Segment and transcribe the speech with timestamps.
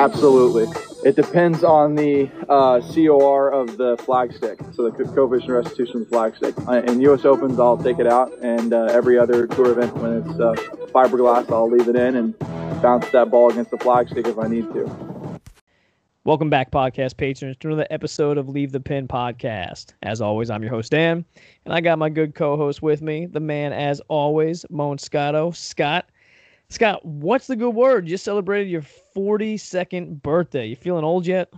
[0.00, 0.66] Absolutely.
[1.04, 6.08] It depends on the uh, COR of the flagstick, so the coefficient restitution of the
[6.08, 6.54] flag stick.
[6.66, 7.26] Uh, in U.S.
[7.26, 10.54] Opens, I'll take it out, and uh, every other tour event, when it's uh,
[10.86, 12.38] fiberglass, I'll leave it in and
[12.80, 15.40] bounce that ball against the flagstick if I need to.
[16.24, 19.92] Welcome back, podcast patrons, to another episode of Leave the Pin podcast.
[20.02, 21.26] As always, I'm your host, Dan,
[21.66, 25.50] and I got my good co host with me, the man, as always, Moan Scotto.
[25.50, 26.09] Scott,
[26.70, 28.06] Scott, what's the good word?
[28.06, 28.84] You just celebrated your
[29.14, 30.66] 42nd birthday.
[30.68, 31.52] You feeling old yet?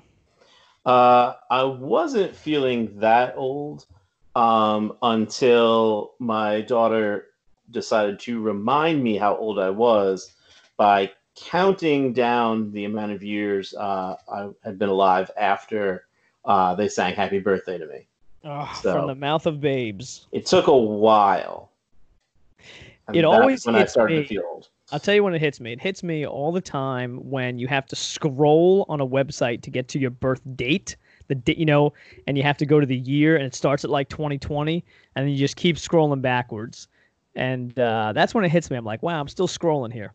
[0.86, 3.86] Uh, I wasn't feeling that old
[4.34, 7.26] um, until my daughter
[7.70, 10.32] decided to remind me how old I was
[10.78, 16.06] by counting down the amount of years uh, I had been alive after
[16.44, 18.06] uh, they sang "Happy Birthday" to me.
[18.44, 20.26] Oh, so from the mouth of babes.
[20.32, 21.70] It took a while.
[23.12, 24.22] it always when I started me.
[24.22, 24.68] to feel old.
[24.92, 25.72] I'll tell you when it hits me.
[25.72, 29.70] It hits me all the time when you have to scroll on a website to
[29.70, 30.96] get to your birth date.
[31.28, 31.94] The di- you know,
[32.26, 34.84] and you have to go to the year, and it starts at like 2020,
[35.16, 36.88] and then you just keep scrolling backwards,
[37.34, 38.76] and uh, that's when it hits me.
[38.76, 40.12] I'm like, wow, I'm still scrolling here.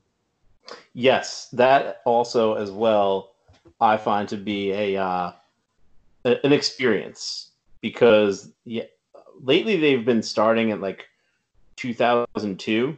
[0.94, 3.34] Yes, that also as well.
[3.82, 5.32] I find to be a uh,
[6.24, 7.50] an experience
[7.82, 8.84] because yeah,
[9.42, 11.08] lately they've been starting at like
[11.78, 12.96] 2002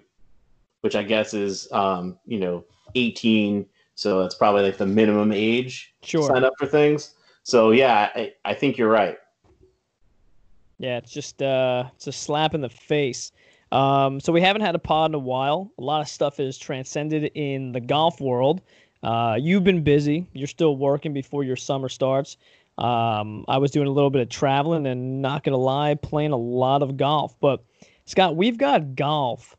[0.81, 5.93] which I guess is um, you know 18, so that's probably like the minimum age
[6.03, 6.21] sure.
[6.21, 7.15] to sign up for things.
[7.43, 9.17] So yeah, I, I think you're right.
[10.77, 13.31] Yeah, it's just uh, it's a slap in the face.
[13.71, 15.71] Um, so we haven't had a pod in a while.
[15.77, 18.61] A lot of stuff is transcended in the golf world.
[19.03, 20.27] Uh, you've been busy.
[20.33, 22.37] You're still working before your summer starts.
[22.77, 26.37] Um, I was doing a little bit of traveling and not gonna lie, playing a
[26.37, 27.35] lot of golf.
[27.39, 27.63] But
[28.05, 29.55] Scott, we've got golf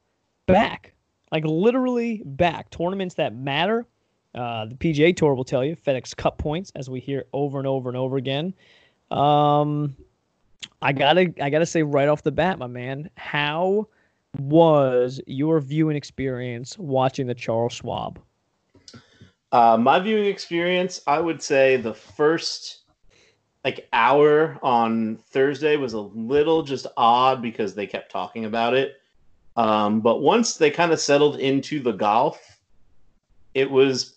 [0.47, 0.95] back
[1.33, 2.71] like literally back.
[2.71, 3.87] Tournaments that matter.
[4.35, 7.67] Uh, the PGA Tour will tell you FedEx Cup points, as we hear over and
[7.67, 8.55] over and over again.
[9.11, 9.97] Um,
[10.83, 13.89] I gotta, I gotta say right off the bat, my man, how
[14.39, 18.21] was your viewing experience watching the Charles Schwab?
[19.53, 22.81] Uh, my viewing experience, I would say the first
[23.65, 29.00] like hour on Thursday was a little just odd because they kept talking about it.
[29.57, 32.59] Um, but once they kind of settled into the golf,
[33.55, 34.15] it was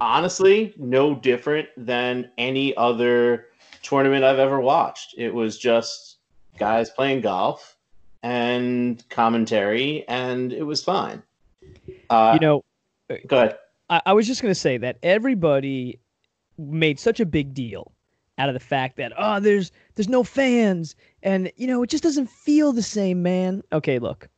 [0.00, 3.46] honestly no different than any other
[3.82, 5.14] tournament I've ever watched.
[5.16, 6.18] It was just
[6.58, 7.76] guys playing golf
[8.22, 11.22] and commentary, and it was fine.
[12.10, 12.64] Uh, you know,
[13.26, 13.58] go ahead.
[13.90, 15.98] I, I was just going to say that everybody
[16.58, 17.92] made such a big deal
[18.38, 22.02] out of the fact that oh there's there's no fans and you know it just
[22.02, 24.28] doesn't feel the same man okay look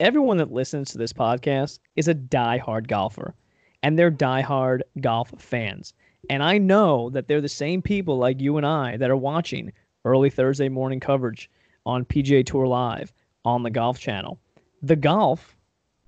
[0.00, 3.34] everyone that listens to this podcast is a die-hard golfer
[3.82, 5.94] and they're die-hard golf fans
[6.28, 9.72] and i know that they're the same people like you and i that are watching
[10.04, 11.48] early thursday morning coverage
[11.86, 13.12] on pga tour live
[13.44, 14.38] on the golf channel
[14.82, 15.56] the golf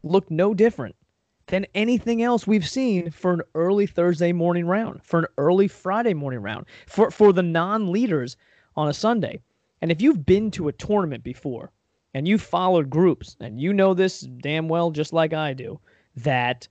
[0.03, 0.97] looked no different
[1.47, 6.12] than anything else we've seen for an early Thursday morning round, for an early Friday
[6.12, 8.36] morning round, for, for the non leaders
[8.74, 9.41] on a Sunday.
[9.80, 11.70] And if you've been to a tournament before
[12.16, 15.78] and you followed groups, and you know this damn well just like I do,
[16.16, 16.66] that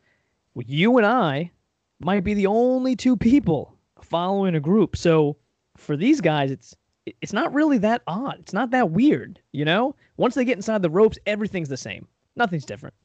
[0.56, 1.52] you and I
[2.00, 4.98] might be the only two people following a group.
[4.98, 5.38] So
[5.78, 6.76] for these guys, it's
[7.22, 8.38] it's not really that odd.
[8.40, 9.94] It's not that weird, you know?
[10.18, 12.08] Once they get inside the ropes, everything's the same.
[12.36, 12.96] Nothing's different.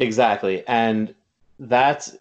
[0.00, 0.66] Exactly.
[0.66, 1.14] And
[1.60, 2.16] that's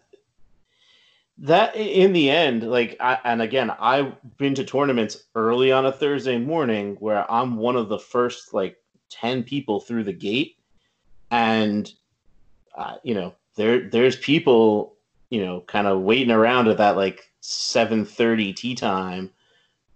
[1.39, 5.91] that in the end, like, I, and again, I've been to tournaments early on a
[5.91, 8.77] Thursday morning where I'm one of the first, like,
[9.13, 10.57] 10 people through the gate.
[11.31, 11.91] And,
[12.77, 14.95] uh, you know, there there's people,
[15.29, 19.31] you know, kind of waiting around at that, like, 7.30 tee time,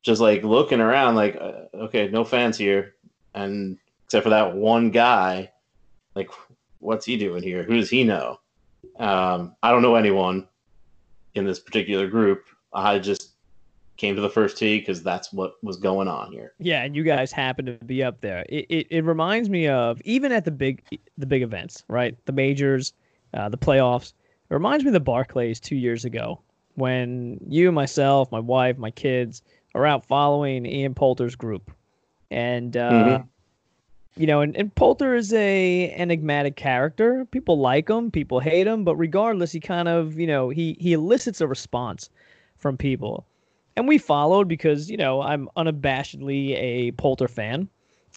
[0.02, 2.96] just, like, looking around, like, uh, okay, no fans here.
[3.34, 5.52] And except for that one guy,
[6.16, 6.30] like,
[6.80, 7.64] what's he doing here?
[7.64, 8.40] Who does he know?
[8.98, 10.48] Um, I don't know anyone
[11.36, 12.46] in this particular group.
[12.74, 13.27] I just
[13.98, 16.54] came to the first tee because that's what was going on here.
[16.60, 18.46] Yeah, and you guys happen to be up there.
[18.50, 20.84] It, it, it reminds me of even at the big
[21.18, 22.16] the big events, right?
[22.26, 22.94] The majors,
[23.34, 24.14] uh, the playoffs.
[24.50, 26.40] It reminds me of the Barclays two years ago
[26.76, 29.42] when you, myself, my wife, my kids
[29.76, 31.72] are out following Ian Poulter's group,
[32.32, 33.28] and uh, mm-hmm
[34.18, 37.26] you know, and, and Poulter is a enigmatic character.
[37.26, 40.94] People like him, people hate him, but regardless, he kind of, you know, he he
[40.94, 42.10] elicits a response
[42.58, 43.26] from people.
[43.78, 47.70] And we followed because, you know, I'm unabashedly a Poulter fan.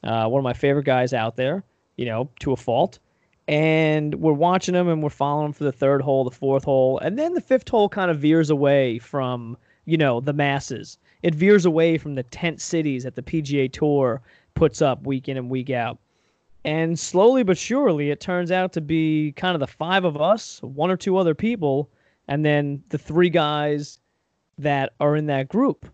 [0.03, 1.63] Uh, one of my favorite guys out there,
[1.97, 2.99] you know, to a fault.
[3.47, 6.99] and we're watching them and we're following them for the third hole, the fourth hole,
[7.01, 10.99] and then the fifth hole kind of veers away from you know the masses.
[11.23, 14.23] It veers away from the tent cities that the PGA Tour
[14.55, 15.99] puts up week in and week out.
[16.65, 20.63] And slowly but surely, it turns out to be kind of the five of us,
[20.63, 21.91] one or two other people,
[22.29, 23.99] and then the three guys
[24.63, 25.87] that are in that group.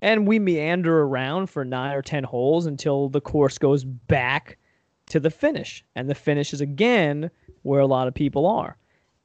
[0.00, 4.58] And we meander around for nine or 10 holes until the course goes back
[5.06, 5.84] to the finish.
[5.96, 7.30] And the finish is again
[7.62, 8.76] where a lot of people are.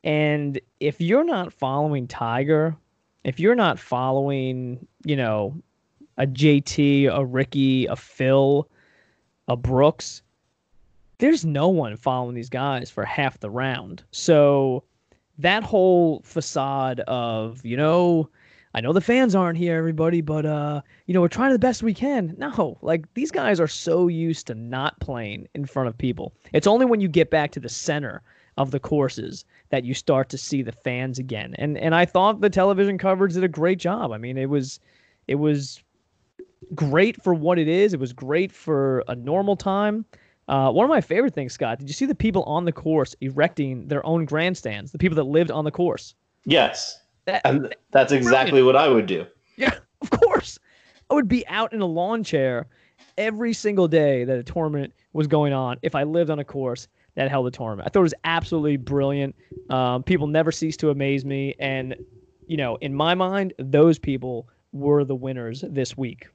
[0.03, 2.75] And if you're not following Tiger,
[3.23, 5.55] if you're not following, you know,
[6.17, 8.67] a JT, a Ricky, a Phil,
[9.47, 10.21] a Brooks,
[11.19, 14.03] there's no one following these guys for half the round.
[14.11, 14.83] So
[15.37, 18.29] that whole facade of, you know,
[18.73, 21.83] I know the fans aren't here, everybody, but uh, you know, we're trying the best
[21.83, 22.33] we can.
[22.37, 26.33] No, like these guys are so used to not playing in front of people.
[26.53, 28.23] It's only when you get back to the center
[28.57, 31.55] of the courses that you start to see the fans again.
[31.57, 34.11] And and I thought the television coverage did a great job.
[34.11, 34.79] I mean, it was
[35.27, 35.83] it was
[36.73, 37.93] great for what it is.
[37.93, 40.05] It was great for a normal time.
[40.47, 43.15] Uh, one of my favorite things, Scott, did you see the people on the course
[43.21, 44.91] erecting their own grandstands?
[44.91, 46.15] The people that lived on the course.
[46.45, 48.65] Yes, that, and that's exactly brilliant.
[48.67, 49.25] what I would do.
[49.57, 50.59] Yeah, of course.
[51.09, 52.67] I would be out in a lawn chair
[53.17, 56.87] every single day that a tournament was going on if I lived on a course
[57.15, 57.87] that held a tournament.
[57.87, 59.35] I thought it was absolutely brilliant.
[59.69, 61.95] Um, people never cease to amaze me, and
[62.47, 66.27] you know, in my mind, those people were the winners this week.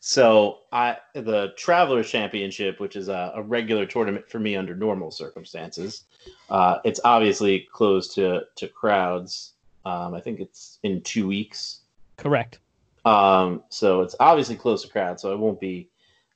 [0.00, 5.10] So I the Travelers Championship, which is a, a regular tournament for me under normal
[5.10, 6.04] circumstances,
[6.50, 9.52] uh, it's obviously closed to to crowds.
[9.86, 11.82] Um, I think it's in two weeks.
[12.16, 12.58] Correct.
[13.04, 15.88] Um, so it's obviously close to crowds, so I won't be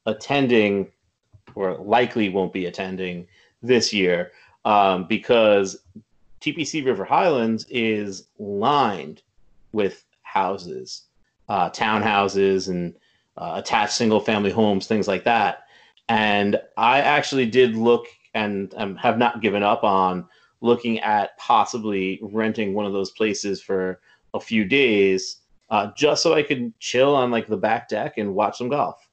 [0.07, 0.93] attending,
[1.57, 3.27] or likely won't be attending
[3.61, 4.31] this year
[4.65, 5.83] um, because
[6.41, 9.23] TPC River Highlands is lined
[9.73, 11.03] with houses,
[11.49, 12.95] uh, townhouses, and
[13.37, 15.65] uh, attached single family homes, things like that.
[16.09, 20.29] And I actually did look and um, have not given up on
[20.61, 24.01] looking at possibly renting one of those places for
[24.35, 25.39] a few days
[25.71, 29.09] uh, just so I could chill on like the back deck and watch some golf.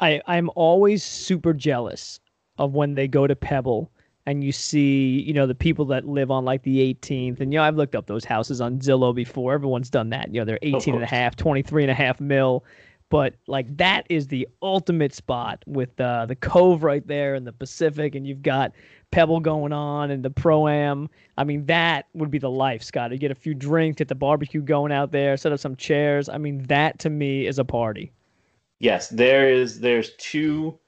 [0.00, 2.20] I, I'm always super jealous
[2.58, 3.90] of when they go to Pebble
[4.26, 7.40] and you see, you know, the people that live on like the 18th.
[7.40, 9.54] And, you know, I've looked up those houses on Zillow before.
[9.54, 10.34] Everyone's done that.
[10.34, 12.64] You know, they're 18 and a half, 23 and a half mil.
[13.10, 17.52] But like that is the ultimate spot with uh, the cove right there in the
[17.52, 18.72] Pacific, and you've got
[19.10, 21.08] Pebble going on and the pro am.
[21.38, 23.10] I mean, that would be the life, Scott.
[23.10, 26.28] You get a few drinks, get the barbecue going out there, set up some chairs.
[26.28, 28.12] I mean, that to me is a party.
[28.78, 29.80] Yes, there is.
[29.80, 30.78] There's two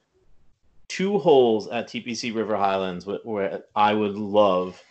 [0.89, 4.83] two holes at TPC River Highlands where, where I would love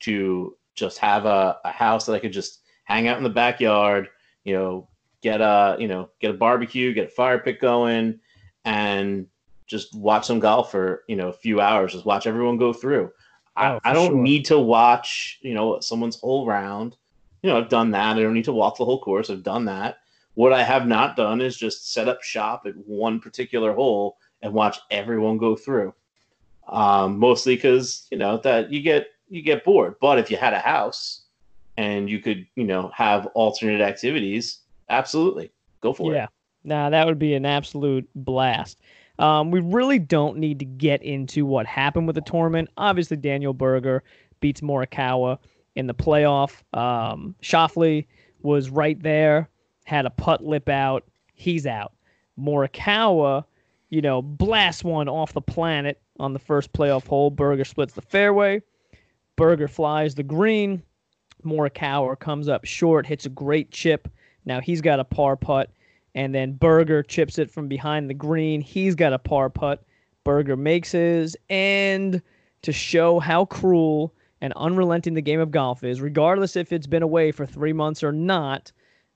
[0.00, 4.10] to just have a, a house that I could just hang out in the backyard,
[4.44, 4.86] you know,
[5.26, 8.20] get a you know get a barbecue, get a fire pit going,
[8.64, 9.26] and
[9.66, 11.92] just watch some golf for you know a few hours.
[11.92, 13.10] Just watch everyone go through.
[13.56, 14.22] I, oh, I don't sure.
[14.22, 16.96] need to watch you know someone's whole round.
[17.42, 18.16] You know I've done that.
[18.16, 19.28] I don't need to walk the whole course.
[19.28, 19.98] I've done that.
[20.34, 24.52] What I have not done is just set up shop at one particular hole and
[24.52, 25.92] watch everyone go through.
[26.68, 29.96] Um, mostly because you know that you get you get bored.
[30.00, 31.22] But if you had a house
[31.76, 36.24] and you could you know have alternate activities, absolutely go for yeah.
[36.24, 36.30] it.
[36.64, 38.80] Yeah, nah, that would be an absolute blast.
[39.18, 42.68] Um, we really don't need to get into what happened with the tournament.
[42.76, 44.02] Obviously, Daniel Berger
[44.40, 45.38] beats Morikawa
[45.74, 46.62] in the playoff.
[46.76, 48.06] Um, Schauffele
[48.42, 49.48] was right there,
[49.84, 51.04] had a putt lip out.
[51.34, 51.92] He's out.
[52.38, 53.44] Morikawa
[53.90, 57.30] you know, blast one off the planet on the first playoff hole.
[57.30, 58.62] Berger splits the fairway.
[59.36, 60.82] Berger flies the green.
[61.44, 64.08] Morikawa comes up short, hits a great chip.
[64.46, 65.70] Now he's got a par putt,
[66.14, 68.60] and then Berger chips it from behind the green.
[68.60, 69.84] He's got a par putt.
[70.24, 72.22] Berger makes his, and
[72.62, 77.02] to show how cruel and unrelenting the game of golf is, regardless if it's been
[77.02, 78.72] away for three months or not,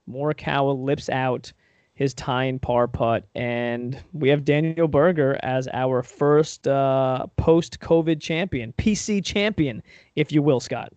[0.08, 1.52] Morikawa lips out
[1.94, 3.26] his tying par putt.
[3.34, 9.82] And we have Daniel Berger as our first uh, post COVID champion, PC champion,
[10.16, 10.92] if you will, Scott.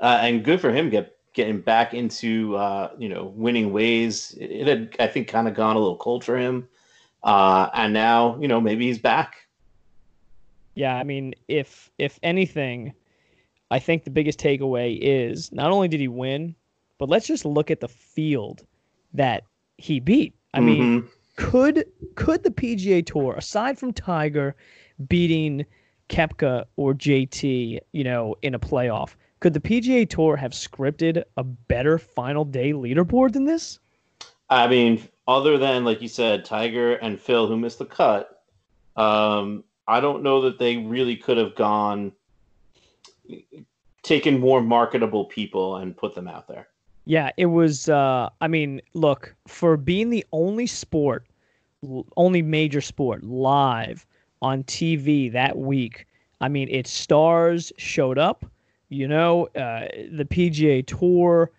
[0.00, 4.34] Uh, and good for him get, getting back into, uh, you know, winning ways.
[4.40, 6.66] It, it had, I think, kind of gone a little cold for him.
[7.22, 9.36] Uh, and now, you know, maybe he's back.
[10.74, 12.92] Yeah, I mean, if if anything,
[13.70, 16.54] I think the biggest takeaway is not only did he win,
[16.98, 18.66] but let's just look at the field
[19.12, 19.44] that
[19.78, 20.34] he beat.
[20.52, 20.66] I mm-hmm.
[20.66, 21.84] mean, could
[22.16, 24.56] could the PGA Tour, aside from Tiger
[25.08, 25.64] beating
[26.08, 29.14] Koepka or JT, you know, in a playoff.
[29.44, 33.78] Could the PGA Tour have scripted a better final day leaderboard than this?
[34.48, 38.42] I mean, other than like you said, Tiger and Phil who missed the cut,
[38.96, 42.12] um, I don't know that they really could have gone
[44.02, 46.68] taken more marketable people and put them out there.
[47.04, 47.90] Yeah, it was.
[47.90, 51.26] Uh, I mean, look for being the only sport,
[52.16, 54.06] only major sport live
[54.40, 56.06] on TV that week.
[56.40, 58.46] I mean, its stars showed up.
[58.88, 61.50] You know, uh, the PGA Tour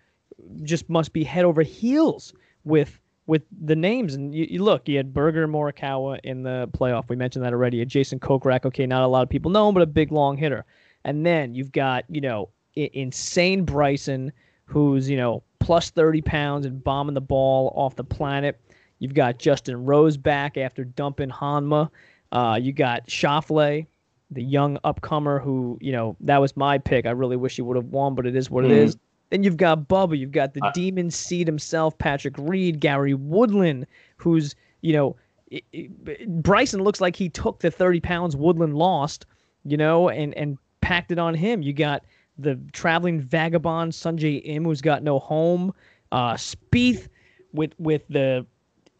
[0.62, 2.32] just must be head over heels
[2.64, 4.14] with with the names.
[4.14, 7.08] And you, you, look, you had Berger Morikawa in the playoff.
[7.08, 7.84] We mentioned that already.
[7.84, 8.64] Jason Kokrak.
[8.64, 10.64] Okay, not a lot of people know him, but a big long hitter.
[11.04, 14.32] And then you've got you know I- insane Bryson,
[14.64, 18.60] who's you know plus thirty pounds and bombing the ball off the planet.
[18.98, 21.90] You've got Justin Rose back after dumping Honma.
[22.32, 23.86] Uh, you got Schauffele,
[24.30, 27.06] the young upcomer who, you know, that was my pick.
[27.06, 28.72] I really wish he would have won, but it is what mm-hmm.
[28.72, 28.96] it is.
[29.30, 30.18] Then you've got Bubba.
[30.18, 35.16] You've got the uh, demon seed himself, Patrick Reed, Gary Woodland, who's, you know,
[35.48, 39.26] it, it, Bryson looks like he took the 30 pounds Woodland lost,
[39.64, 41.62] you know, and, and packed it on him.
[41.62, 42.04] You got
[42.38, 45.72] the traveling vagabond, Sungjae Im, who's got no home.
[46.12, 47.08] Uh, Spieth
[47.52, 48.46] with, with the,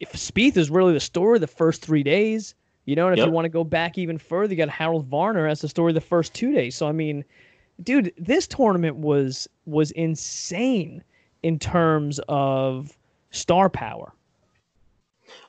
[0.01, 2.55] if Spieth is really the story the first three days,
[2.87, 3.27] you know, and if yep.
[3.27, 6.01] you want to go back even further, you got Harold Varner as the story the
[6.01, 6.75] first two days.
[6.75, 7.25] So I mean,
[7.83, 11.03] dude, this tournament was was insane
[11.43, 12.97] in terms of
[13.31, 14.13] star power.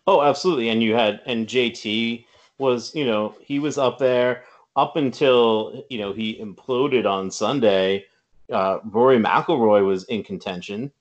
[0.08, 0.70] Oh, absolutely.
[0.70, 2.26] And you had and JT
[2.58, 4.44] was, you know, he was up there
[4.76, 8.06] up until, you know, he imploded on Sunday.
[8.52, 10.92] Uh, Rory McIlroy was in contention.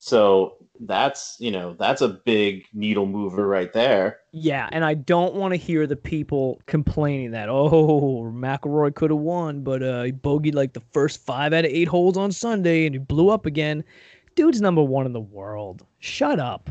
[0.00, 4.20] So that's you know that's a big needle mover right there.
[4.32, 9.20] Yeah, and I don't want to hear the people complaining that oh McIlroy could have
[9.20, 12.86] won, but uh, he bogeyed like the first five out of eight holes on Sunday
[12.86, 13.84] and he blew up again.
[14.36, 15.84] Dude's number one in the world.
[15.98, 16.70] Shut up.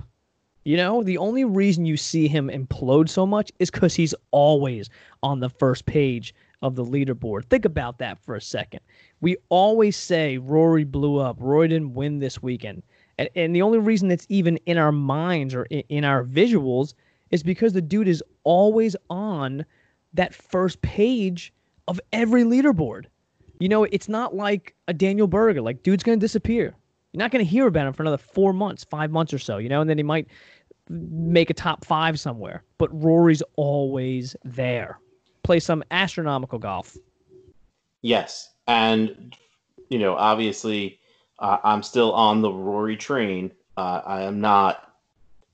[0.64, 4.90] You know, the only reason you see him implode so much is because he's always
[5.24, 7.46] on the first page of the leaderboard.
[7.46, 8.82] Think about that for a second.
[9.22, 11.38] We always say Rory blew up.
[11.40, 12.84] Rory didn't win this weekend.
[13.20, 16.94] And, and the only reason it's even in our minds or in, in our visuals
[17.32, 19.66] is because the dude is always on
[20.14, 21.54] that first page
[21.88, 23.06] of every leaderboard.
[23.60, 25.62] You know, it's not like a Daniel Berger.
[25.62, 26.74] Like, dude's going to disappear.
[27.12, 29.58] You're not going to hear about him for another four months, five months or so,
[29.58, 30.28] you know, and then he might
[30.90, 32.64] make a top five somewhere.
[32.78, 34.98] But Rory's always there.
[35.44, 36.96] Play some astronomical golf.
[38.02, 38.54] Yes.
[38.68, 39.36] And,
[39.90, 40.99] you know, obviously
[41.40, 43.52] uh, I'm still on the Rory train.
[43.78, 44.94] Uh, I am not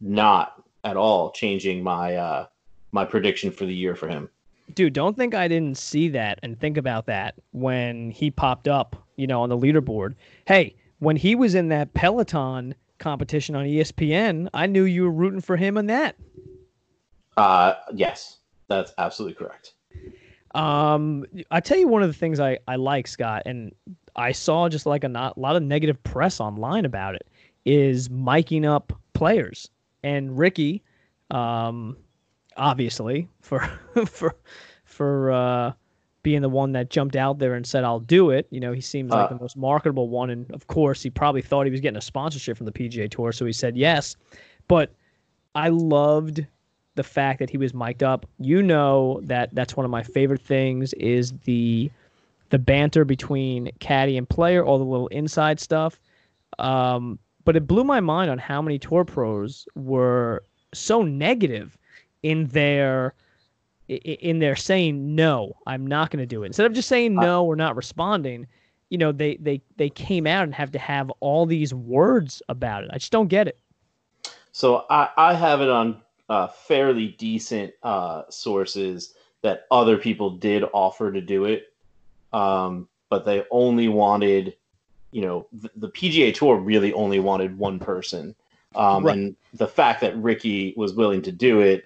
[0.02, 2.46] not at all changing my uh,
[2.92, 4.30] my prediction for the year for him.
[4.74, 8.96] Dude, don't think I didn't see that and think about that when he popped up,
[9.16, 10.16] you know, on the leaderboard.
[10.48, 15.42] Hey, when he was in that Peloton competition on ESPN, I knew you were rooting
[15.42, 16.16] for him in that.
[17.38, 18.38] Uh, yes,
[18.68, 19.74] that's absolutely correct.
[20.56, 23.74] Um, I tell you one of the things I, I like, Scott, and
[24.16, 27.28] I saw just like a not, lot of negative press online about it
[27.66, 29.70] is miking up players
[30.04, 30.84] and Ricky,
[31.32, 31.98] um,
[32.58, 33.60] obviously for
[34.06, 34.36] for
[34.84, 35.74] for uh,
[36.24, 38.48] being the one that jumped out there and said I'll do it.
[38.52, 41.42] You know, he seems like uh, the most marketable one, and of course he probably
[41.42, 44.16] thought he was getting a sponsorship from the PGA Tour, so he said yes.
[44.68, 44.94] But
[45.56, 46.46] I loved
[46.96, 48.26] the fact that he was mic'd up.
[48.40, 51.92] You know that that's one of my favorite things is the
[52.50, 56.00] the banter between caddy and player, all the little inside stuff.
[56.60, 61.78] Um, but it blew my mind on how many tour pros were so negative
[62.24, 63.14] in their
[63.88, 66.48] in their saying no, I'm not going to do it.
[66.48, 68.48] Instead of just saying no or not responding,
[68.90, 72.84] you know, they they they came out and have to have all these words about
[72.84, 72.90] it.
[72.92, 73.60] I just don't get it.
[74.52, 80.64] So I, I have it on uh, fairly decent uh, sources that other people did
[80.74, 81.68] offer to do it
[82.36, 84.58] um, but they only wanted,
[85.12, 88.36] you know, the, the, PGA Tour really only wanted one person,
[88.76, 89.18] um, right.
[89.18, 91.86] and the fact that Ricky was willing to do it,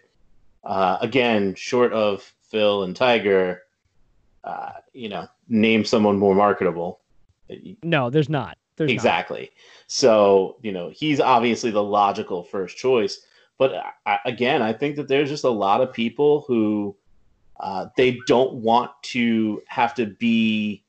[0.64, 3.62] uh, again, short of Phil and Tiger,
[4.44, 7.00] uh, you know, name someone more marketable.
[7.84, 8.58] No, there's not.
[8.76, 9.42] There's exactly.
[9.42, 9.50] Not.
[9.86, 13.22] So you know, he's obviously the logical first choice.
[13.60, 13.76] But
[14.08, 16.96] I, uh, again, I think that there's just a lot of people who
[17.60, 20.84] uh, they don't want to have to be.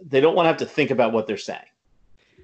[0.00, 1.60] They don't want to have to think about what they're saying.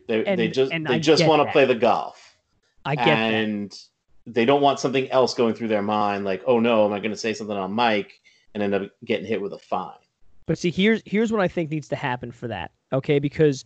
[0.08, 2.36] They and, they just they I just want to play the golf.
[2.84, 3.88] I get and that.
[4.26, 7.12] they don't want something else going through their mind, like, oh no, am I going
[7.12, 8.20] to say something on mic
[8.54, 9.94] and end up getting hit with a fine.
[10.46, 12.72] But see, here's here's what I think needs to happen for that.
[12.92, 13.64] Okay, because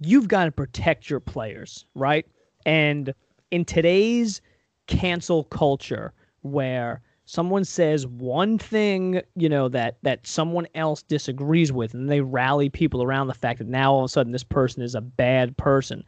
[0.00, 2.26] you've got to protect your players, right?
[2.66, 3.14] And
[3.50, 4.40] in today's
[4.86, 11.92] cancel culture, where someone says one thing, you know, that that someone else disagrees with,
[11.92, 14.82] and they rally people around the fact that now all of a sudden this person
[14.82, 16.02] is a bad person.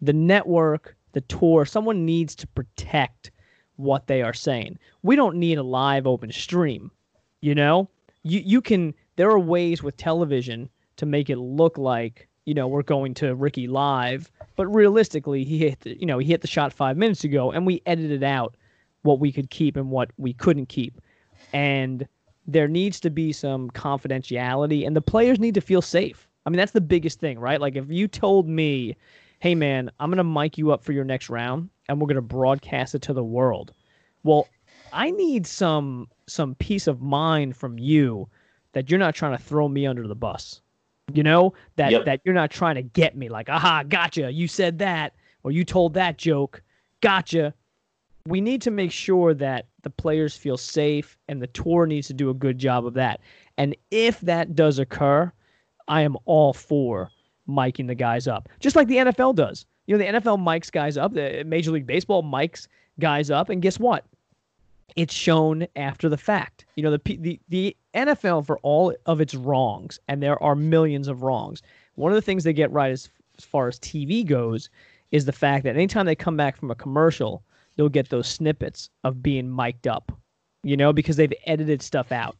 [0.00, 3.30] The network, the tour, someone needs to protect
[3.76, 4.78] what they are saying.
[5.02, 6.90] We don't need a live open stream.
[7.42, 7.90] You know?
[8.22, 12.66] You you can there are ways with television to make it look like, you know,
[12.66, 16.46] we're going to Ricky live, but realistically he hit the, you know, he hit the
[16.46, 18.56] shot 5 minutes ago and we edited out
[19.02, 21.00] what we could keep and what we couldn't keep.
[21.52, 22.06] And
[22.46, 26.28] there needs to be some confidentiality and the players need to feel safe.
[26.44, 27.60] I mean, that's the biggest thing, right?
[27.60, 28.96] Like if you told me,
[29.40, 32.16] "Hey man, I'm going to mic you up for your next round and we're going
[32.16, 33.72] to broadcast it to the world."
[34.24, 34.48] Well,
[34.92, 38.28] I need some some peace of mind from you
[38.72, 40.62] that you're not trying to throw me under the bus.
[41.12, 42.04] You know, that Yep.
[42.06, 44.32] that you're not trying to get me like, "Aha, gotcha.
[44.32, 46.62] You said that or you told that joke.
[47.00, 47.54] Gotcha."
[48.26, 52.14] We need to make sure that the players feel safe and the tour needs to
[52.14, 53.20] do a good job of that.
[53.58, 55.32] And if that does occur,
[55.88, 57.10] I am all for
[57.48, 59.66] miking the guys up, just like the NFL does.
[59.86, 62.68] You know, the NFL mics guys up, the Major League Baseball mics
[63.00, 64.04] guys up, and guess what?
[64.94, 66.66] It's shown after the fact.
[66.76, 71.08] You know, the the the NFL for all of its wrongs, and there are millions
[71.08, 71.62] of wrongs.
[71.96, 74.70] One of the things they get right as, as far as TV goes
[75.10, 77.42] is the fact that anytime they come back from a commercial,
[77.76, 80.12] you'll get those snippets of being mic'd up,
[80.62, 82.36] you know, because they've edited stuff out.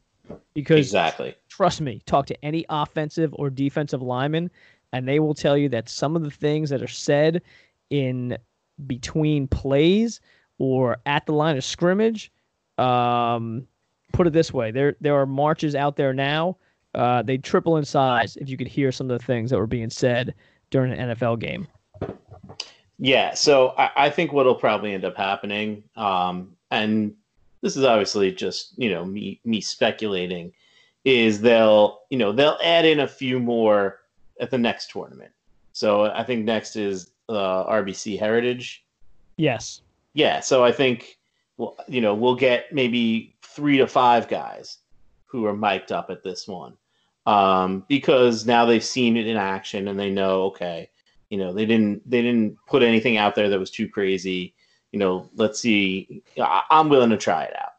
[0.54, 1.34] Because Exactly.
[1.48, 4.50] trust me, talk to any offensive or defensive lineman,
[4.92, 7.42] and they will tell you that some of the things that are said
[7.90, 8.36] in
[8.86, 10.20] between plays
[10.58, 12.30] or at the line of scrimmage,
[12.78, 13.66] um,
[14.12, 16.56] put it this way: there there are marches out there now.
[16.94, 19.66] Uh, they triple in size if you could hear some of the things that were
[19.66, 20.34] being said
[20.70, 21.66] during an NFL game.
[23.04, 27.12] Yeah, so I, I think what'll probably end up happening, um, and
[27.60, 30.52] this is obviously just you know me me speculating,
[31.04, 34.02] is they'll you know they'll add in a few more
[34.38, 35.32] at the next tournament.
[35.72, 38.84] So I think next is uh, RBC Heritage.
[39.36, 39.80] Yes.
[40.14, 41.18] Yeah, so I think
[41.56, 44.78] well you know we'll get maybe three to five guys
[45.26, 46.74] who are mic'd up at this one
[47.26, 50.88] um, because now they've seen it in action and they know okay
[51.32, 54.54] you know they didn't they didn't put anything out there that was too crazy.
[54.92, 57.72] You know let's see I, i'm willing to try it out.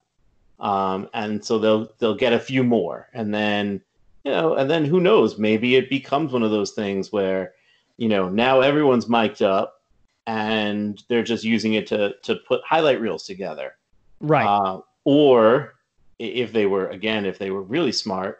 [0.67, 3.09] Um, and so they'll they'll get a few more.
[3.13, 3.79] And then
[4.23, 5.37] you know and then who knows?
[5.37, 7.53] Maybe it becomes one of those things where
[7.97, 9.83] you know now everyone's mic'd up
[10.25, 13.75] and they're just using it to to put highlight reels together.
[14.19, 14.47] Right.
[14.47, 15.75] uh, or
[16.17, 18.39] if they were again if they were really smart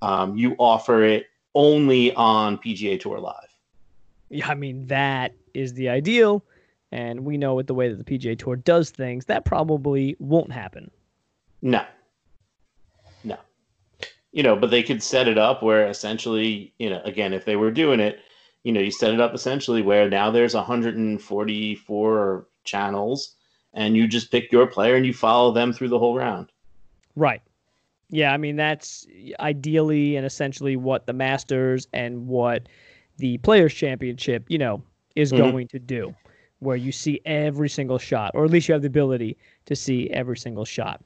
[0.00, 3.45] um, you offer it only on pga tour live
[4.44, 6.44] I mean that is the ideal,
[6.92, 10.52] and we know with the way that the PGA Tour does things, that probably won't
[10.52, 10.90] happen.
[11.62, 11.84] No.
[13.24, 13.38] No.
[14.32, 17.56] You know, but they could set it up where essentially, you know, again, if they
[17.56, 18.18] were doing it,
[18.62, 23.34] you know, you set it up essentially where now there's 144 channels
[23.72, 26.50] and you just pick your player and you follow them through the whole round.
[27.14, 27.42] Right.
[28.08, 29.06] Yeah, I mean that's
[29.40, 32.68] ideally and essentially what the Masters and what
[33.18, 34.82] the Players Championship, you know,
[35.14, 35.38] is Mhm.
[35.38, 36.14] going to do,
[36.60, 40.10] where you see every single shot, or at least you have the ability to see
[40.10, 41.00] every single shot.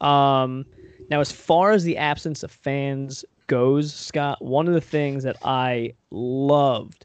[0.00, 0.64] Um,
[1.10, 5.36] now, as far as the absence of fans goes, Scott, one of the things that
[5.42, 7.04] I loved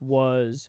[0.00, 0.68] was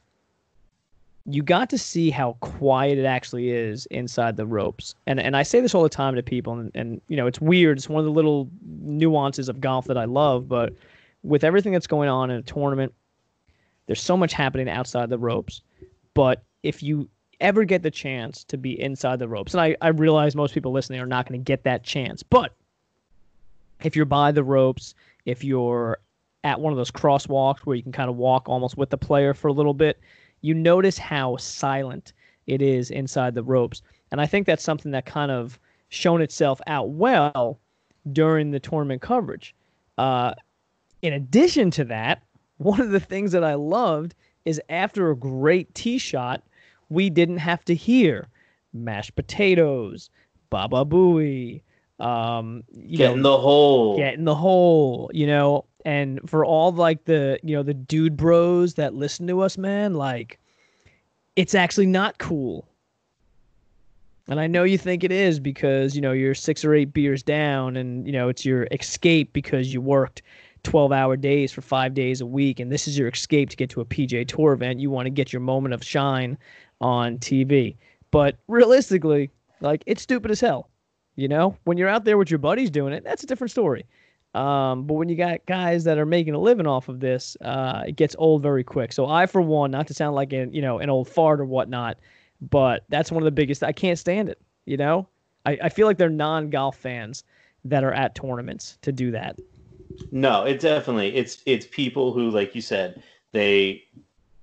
[1.30, 4.96] you got to see how quiet it actually is inside the ropes.
[5.08, 7.42] And and I say this all the time to people and, and you know, it's
[7.42, 7.78] weird.
[7.78, 10.74] It's one of the little nuances of golf that I love, but
[11.28, 12.94] with everything that's going on in a tournament,
[13.86, 15.62] there's so much happening outside the ropes.
[16.14, 17.10] But if you
[17.42, 20.72] ever get the chance to be inside the ropes, and I, I realize most people
[20.72, 22.54] listening are not going to get that chance, but
[23.84, 26.00] if you're by the ropes, if you're
[26.46, 29.34] at one of those crosswalks where you can kind of walk almost with the player
[29.34, 30.00] for a little bit,
[30.42, 32.14] you notice how silent
[32.48, 33.82] it is inside the ropes.
[34.12, 35.60] And I think that's something that kind of
[35.90, 37.60] shown itself out well
[38.14, 39.54] during the tournament coverage.
[39.98, 40.34] Uh,
[41.02, 42.24] in addition to that,
[42.58, 46.44] one of the things that I loved is after a great tee shot,
[46.90, 48.28] we didn't have to hear
[48.74, 50.10] mashed potatoes,
[50.50, 51.62] baba booey,
[52.00, 53.98] um, you Get know, in the hole.
[53.98, 55.66] get in the hole, you know.
[55.86, 59.94] And for all like the you know the dude bros that listen to us, man,
[59.94, 60.40] like
[61.36, 62.68] it's actually not cool.
[64.30, 67.24] And I know you think it is because, you know, you're six or eight beers
[67.24, 70.22] down and, you know, it's your escape because you worked
[70.68, 72.60] 12 hour days for five days a week.
[72.60, 74.82] And this is your escape to get to a PGA Tour event.
[74.82, 76.38] You want to get your moment of shine
[76.82, 77.78] on TV.
[78.12, 80.70] But realistically, like, it's stupid as hell.
[81.16, 83.86] You know, when you're out there with your buddies doing it, that's a different story.
[84.36, 87.84] Um, but when you got guys that are making a living off of this, uh,
[87.88, 88.92] it gets old very quick.
[88.92, 91.46] So I, for one, not to sound like an you know an old fart or
[91.46, 91.98] whatnot,
[92.42, 93.64] but that's one of the biggest.
[93.64, 94.40] I can't stand it.
[94.66, 95.08] You know,
[95.46, 97.24] I, I feel like they're non golf fans
[97.64, 99.40] that are at tournaments to do that.
[100.12, 103.84] No, it definitely it's it's people who, like you said, they,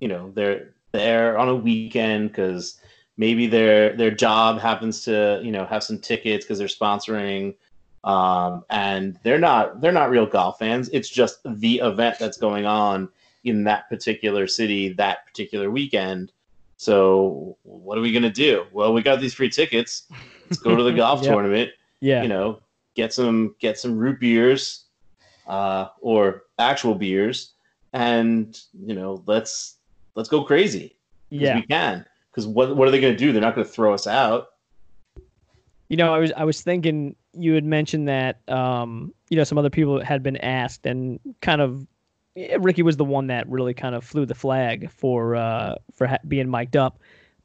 [0.01, 2.81] you know, they're there on a weekend because
[3.17, 7.55] maybe their their job happens to you know have some tickets because they're sponsoring
[8.05, 10.89] um, and they're not they're not real golf fans.
[10.93, 13.09] It's just the event that's going on
[13.45, 16.33] in that particular city that particular weekend.
[16.77, 18.67] So what are we going to do?
[18.73, 20.07] Well we got these free tickets.
[20.45, 21.33] Let's go to the golf yep.
[21.33, 21.71] tournament.
[22.01, 22.23] Yeah.
[22.23, 22.61] You know
[22.95, 24.84] get some get some root beers
[25.47, 27.53] uh, or actual beers
[27.93, 29.77] and you know let's
[30.15, 30.97] let's go crazy
[31.31, 32.05] yeah we can
[32.35, 33.33] because what what are they going to do?
[33.33, 34.49] They're not going to throw us out.
[35.89, 39.59] You know, I was I was thinking you had mentioned that um, you know some
[39.59, 41.87] other people had been asked and kind of
[42.59, 46.19] Ricky was the one that really kind of flew the flag for uh, for ha-
[46.27, 46.99] being mic'd up,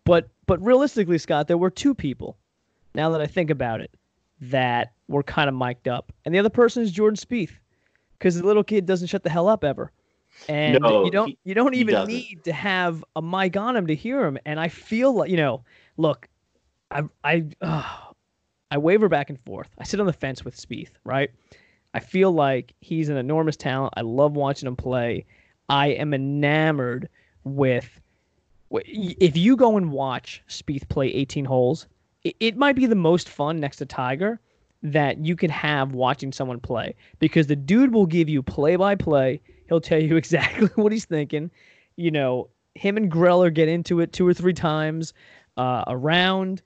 [0.05, 2.37] but but realistically, Scott, there were two people.
[2.95, 3.91] Now that I think about it,
[4.41, 7.51] that were kind of mic'd up, and the other person is Jordan Spieth,
[8.19, 9.91] because the little kid doesn't shut the hell up ever
[10.47, 13.87] and no, you don't he, you don't even need to have a mic on him
[13.87, 14.37] to hear him.
[14.45, 15.63] And I feel like you know,
[15.97, 16.27] look,
[16.91, 17.97] I I uh,
[18.71, 19.69] I waver back and forth.
[19.77, 21.31] I sit on the fence with Spieth, right?
[21.93, 23.93] I feel like he's an enormous talent.
[23.97, 25.25] I love watching him play.
[25.67, 27.09] I am enamored
[27.43, 27.99] with.
[28.71, 31.87] If you go and watch Spieth play 18 holes,
[32.23, 34.39] it, it might be the most fun next to Tiger
[34.81, 38.95] that you can have watching someone play because the dude will give you play by
[38.95, 41.49] play He'll tell you exactly what he's thinking.
[41.95, 45.13] You know, him and Greller get into it two or three times
[45.55, 46.61] uh, around,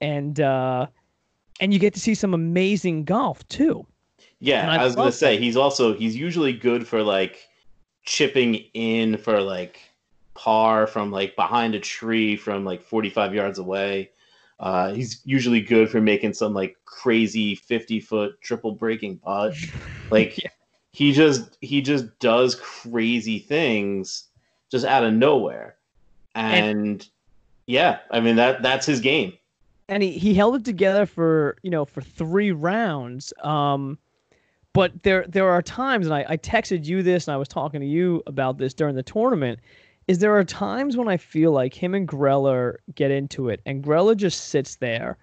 [0.00, 0.86] and uh,
[1.60, 3.86] and you get to see some amazing golf too.
[4.40, 7.48] Yeah, I, I, was gonna say he's also he's usually good for like
[8.04, 9.80] chipping in for like
[10.34, 14.10] par from like behind a tree from like 45 yards away.
[14.58, 19.54] Uh, he's usually good for making some like crazy 50 foot triple breaking putt.
[20.08, 20.50] Like yeah.
[20.92, 24.28] he just he just does crazy things
[24.70, 25.74] just out of nowhere.
[26.36, 27.08] And, and,
[27.66, 29.32] yeah i mean that that's his game.
[29.88, 33.32] And he, he held it together for you know for three rounds.
[33.42, 33.98] Um
[34.74, 37.80] but there there are times and I, I texted you this and i was talking
[37.80, 39.58] to you about this during the tournament
[40.08, 43.82] is there are times when i feel like him and greller get into it and
[43.82, 45.16] greller just sits there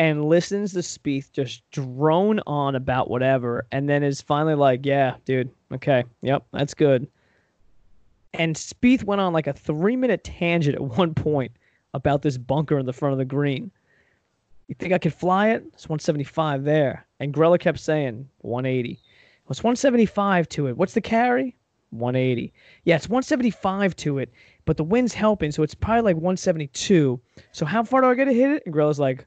[0.00, 5.16] and listens to Spieth just drone on about whatever, and then is finally like, "Yeah,
[5.26, 7.06] dude, okay, yep, that's good."
[8.32, 11.52] And Spieth went on like a three-minute tangent at one point
[11.92, 13.70] about this bunker in the front of the green.
[14.68, 15.64] You think I could fly it?
[15.74, 17.04] It's 175 there.
[17.18, 18.98] And Greller kept saying 180.
[19.50, 20.76] It's 175 to it.
[20.78, 21.56] What's the carry?
[21.90, 22.52] 180.
[22.84, 24.32] Yeah, it's 175 to it,
[24.64, 27.20] but the wind's helping, so it's probably like 172.
[27.52, 28.62] So how far do I get to hit it?
[28.64, 29.26] And Greller's like,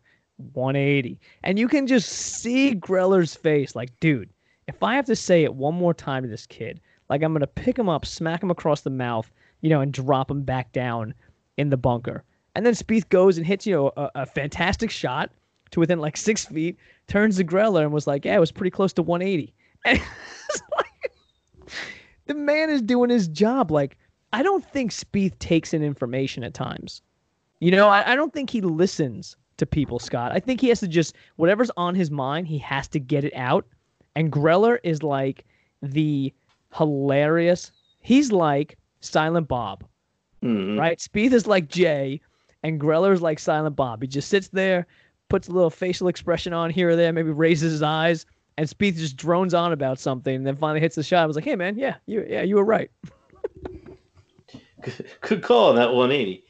[0.54, 1.19] 180.
[1.43, 4.30] And you can just see Greller's face like, dude,
[4.67, 7.47] if I have to say it one more time to this kid, like I'm to
[7.47, 11.13] pick him up, smack him across the mouth, you know, and drop him back down
[11.58, 12.23] in the bunker.
[12.56, 15.32] And then Spieth goes and hits, you know, a, a fantastic shot
[15.71, 18.71] to within like six feet, turns to Greller and was like, yeah, it was pretty
[18.71, 19.54] close to 180.
[22.26, 23.72] The man is doing his job.
[23.72, 23.98] Like,
[24.32, 27.02] I don't think Spieth takes in information at times.
[27.60, 30.32] You know, I, I don't think he listens to people, Scott.
[30.32, 33.34] I think he has to just whatever's on his mind, he has to get it
[33.36, 33.66] out.
[34.16, 35.46] And Greller is like
[35.82, 36.34] the
[36.76, 37.72] hilarious.
[38.00, 39.84] He's like Silent Bob,
[40.44, 40.80] mm-hmm.
[40.80, 40.98] right?
[40.98, 42.22] Spieth is like Jay,
[42.64, 44.02] and Greller is like Silent Bob.
[44.02, 44.88] He just sits there,
[45.30, 48.26] puts a little facial expression on here or there, maybe raises his eyes,
[48.58, 51.24] and Spieth just drones on about something, and then finally hits the shot.
[51.24, 52.92] I was like, "Hey, man, yeah, you, yeah, you were right."
[55.22, 56.44] Good call on that 180.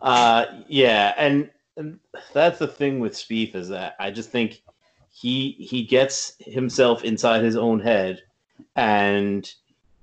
[0.00, 1.98] Uh, yeah, and and
[2.32, 4.62] that's the thing with Spieth is that I just think
[5.10, 8.22] he he gets himself inside his own head,
[8.76, 9.50] and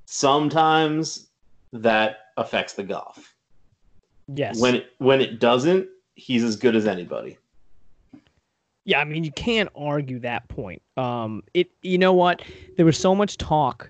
[0.05, 1.27] sometimes
[1.73, 3.35] that affects the golf.
[4.33, 4.59] Yes.
[4.59, 7.37] When it, when it doesn't, he's as good as anybody.
[8.89, 10.81] Yeah, I mean you can't argue that point.
[10.97, 12.41] Um, it you know what?
[12.75, 13.87] There was so much talk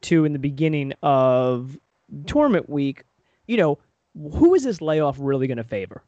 [0.00, 1.78] too in the beginning of
[2.26, 3.04] tournament week.
[3.46, 3.78] You know,
[4.34, 6.02] who is this layoff really going to favor?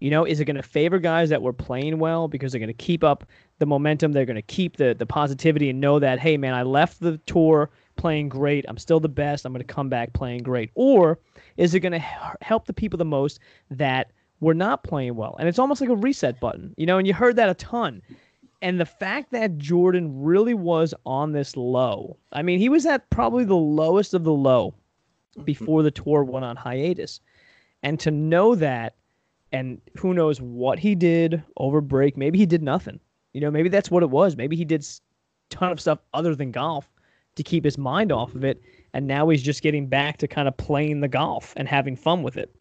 [0.00, 2.66] You know, is it going to favor guys that were playing well because they're going
[2.66, 3.24] to keep up
[3.60, 4.10] the momentum?
[4.10, 7.18] They're going to keep the the positivity and know that, hey, man, I left the
[7.18, 8.64] tour playing great.
[8.66, 9.44] I'm still the best.
[9.44, 10.72] I'm going to come back playing great.
[10.74, 11.20] Or
[11.56, 12.04] is it going to
[12.40, 13.38] help the people the most
[13.70, 15.36] that were not playing well?
[15.38, 16.98] And it's almost like a reset button, you know.
[16.98, 18.02] And you heard that a ton.
[18.62, 23.08] And the fact that Jordan really was on this low, I mean, he was at
[23.10, 24.74] probably the lowest of the low
[25.44, 27.20] before the tour went on hiatus.
[27.82, 28.94] And to know that
[29.52, 32.16] and who knows what he did over break.
[32.16, 33.00] Maybe he did nothing.
[33.32, 34.36] You know, maybe that's what it was.
[34.36, 36.88] Maybe he did a ton of stuff other than golf
[37.36, 38.60] to keep his mind off of it.
[38.92, 42.22] And now he's just getting back to kind of playing the golf and having fun
[42.22, 42.54] with it.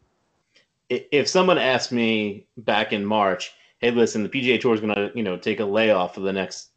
[0.90, 5.12] If someone asked me back in March, hey, listen, the PGA Tour is going to,
[5.16, 6.70] you know, take a layoff for the next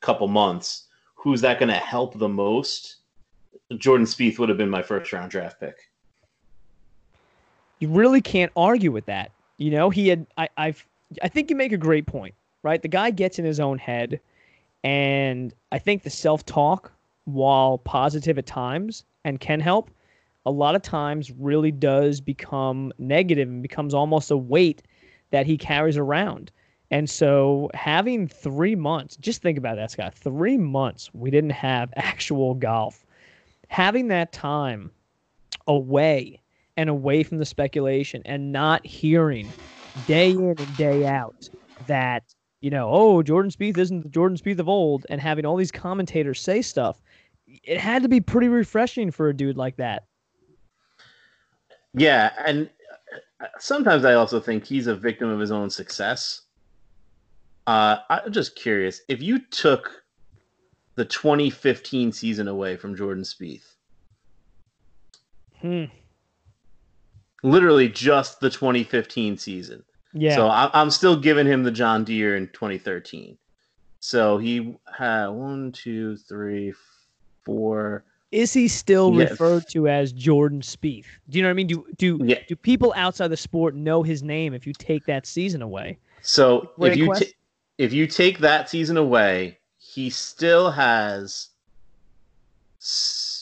[0.00, 2.96] couple months, who's that going to help the most?
[3.78, 5.76] Jordan Spieth would have been my first round draft pick.
[7.78, 9.30] You really can't argue with that.
[9.56, 10.86] You know, he had I I've
[11.22, 12.80] I think you make a great point, right?
[12.80, 14.20] The guy gets in his own head
[14.82, 16.92] and I think the self-talk
[17.24, 19.90] while positive at times and can help
[20.46, 24.82] a lot of times really does become negative and becomes almost a weight
[25.30, 26.50] that he carries around.
[26.90, 31.92] And so having 3 months, just think about that Scott, 3 months we didn't have
[31.96, 33.04] actual golf.
[33.68, 34.90] Having that time
[35.66, 36.40] away
[36.76, 39.48] and away from the speculation and not hearing
[40.06, 41.48] day in and day out
[41.86, 45.56] that you know oh Jordan Spieth isn't the Jordan Spieth of old and having all
[45.56, 47.00] these commentators say stuff
[47.46, 50.04] it had to be pretty refreshing for a dude like that
[51.94, 52.68] yeah and
[53.40, 56.42] uh, sometimes I also think he's a victim of his own success
[57.66, 60.02] uh, I'm just curious if you took
[60.96, 63.74] the 2015 season away from Jordan Spieth
[65.60, 65.84] hmm
[67.44, 69.84] literally just the 2015 season.
[70.12, 70.34] Yeah.
[70.34, 73.36] So I, am still giving him the John Deere in 2013.
[74.00, 76.72] So he had one, two, three,
[77.44, 78.04] four.
[78.34, 81.06] Is he still referred to as Jordan Spieth?
[81.28, 81.66] Do you know what I mean?
[81.66, 82.40] Do do yeah.
[82.48, 85.98] do people outside the sport know his name if you take that season away?
[86.22, 87.32] So if you t-
[87.78, 91.48] if you take that season away, he still has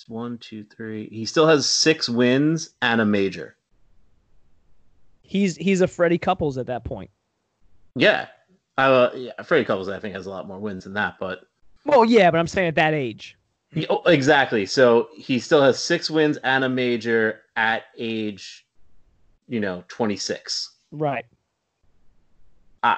[0.09, 1.09] one, two, three.
[1.09, 3.57] He still has six wins and a major
[5.33, 7.11] he's he's a Freddie Couples at that point.
[7.97, 8.27] Yeah,
[8.77, 11.41] uh, yeah, Freddie Couples I think has a lot more wins than that, but
[11.85, 13.37] well, yeah, but I'm saying at that age.
[13.73, 14.67] He, oh, exactly.
[14.67, 18.67] So he still has six wins and a major at age,
[19.49, 20.77] you know, 26.
[20.91, 21.25] Right.
[22.83, 22.97] Uh,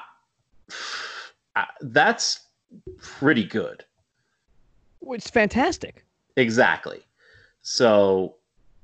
[1.54, 2.40] uh, that's
[2.98, 3.84] pretty good.
[5.02, 6.04] It's fantastic.
[6.36, 7.02] Exactly.
[7.62, 8.36] So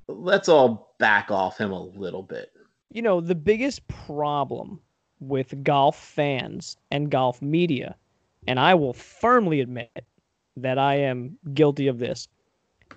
[0.06, 2.52] let's all back off him a little bit
[2.90, 4.80] you know, the biggest problem
[5.20, 7.94] with golf fans and golf media,
[8.46, 10.04] and I will firmly admit
[10.56, 12.28] that I am guilty of this,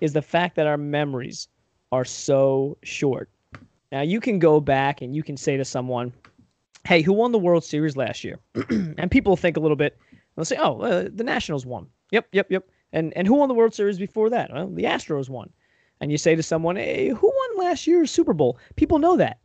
[0.00, 1.48] is the fact that our memories
[1.92, 3.30] are so short.
[3.92, 6.12] Now, you can go back and you can say to someone,
[6.84, 8.38] hey, who won the World Series last year?
[8.70, 9.98] and people think a little bit,
[10.34, 11.86] they'll say, oh, uh, the Nationals won.
[12.10, 12.68] Yep, yep, yep.
[12.92, 14.52] And, and who won the World Series before that?
[14.52, 15.50] Well, the Astros won.
[16.00, 18.58] And you say to someone, hey, who won last year's Super Bowl?
[18.76, 19.38] People know that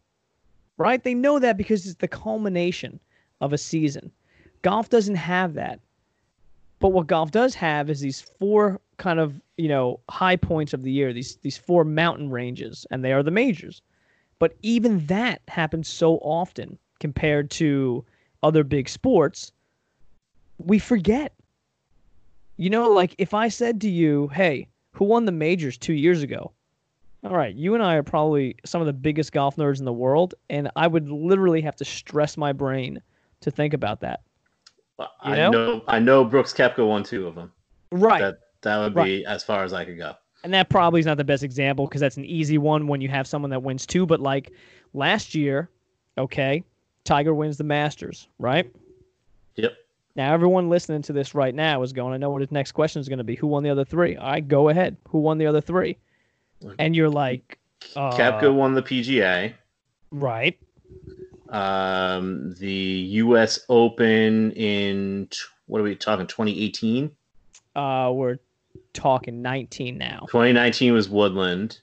[0.79, 1.03] right?
[1.03, 2.99] They know that because it's the culmination
[3.41, 4.11] of a season.
[4.63, 5.79] Golf doesn't have that.
[6.79, 10.83] But what golf does have is these four kind of, you know, high points of
[10.83, 13.81] the year, these these four mountain ranges, and they are the majors.
[14.39, 18.05] But even that happens so often compared to
[18.43, 19.51] other big sports,
[20.57, 21.33] we forget.
[22.55, 26.23] You know, like if I said to you, "Hey, who won the majors 2 years
[26.23, 26.53] ago?"
[27.23, 29.91] All right, you and I are probably some of the biggest golf nerds in the
[29.91, 33.01] world, and I would literally have to stress my brain
[33.41, 34.21] to think about that.
[34.99, 35.51] Well, I know?
[35.51, 35.83] know?
[35.88, 37.51] I know Brooks Koepka won two of them.
[37.91, 38.19] Right.
[38.19, 39.23] That that would be right.
[39.25, 40.13] as far as I could go.
[40.43, 43.07] And that probably is not the best example because that's an easy one when you
[43.07, 44.05] have someone that wins two.
[44.05, 44.51] But like
[44.93, 45.69] last year,
[46.17, 46.63] okay,
[47.05, 48.69] Tiger wins the Masters, right?
[49.55, 49.73] Yep.
[50.15, 52.99] Now everyone listening to this right now is going to know what his next question
[52.99, 53.35] is going to be.
[53.35, 54.17] Who won the other three?
[54.17, 54.97] All right, go ahead.
[55.09, 55.97] Who won the other three?
[56.77, 57.57] and you're like,
[57.95, 59.53] uh, Koepka won the PGA,
[60.12, 60.59] right?
[61.49, 63.65] Um, the U.S.
[63.69, 65.29] Open in
[65.67, 66.27] what are we talking?
[66.27, 67.12] 2018.
[67.75, 68.38] Uh, we're
[68.93, 70.19] talking 19 now.
[70.29, 71.79] 2019 was Woodland,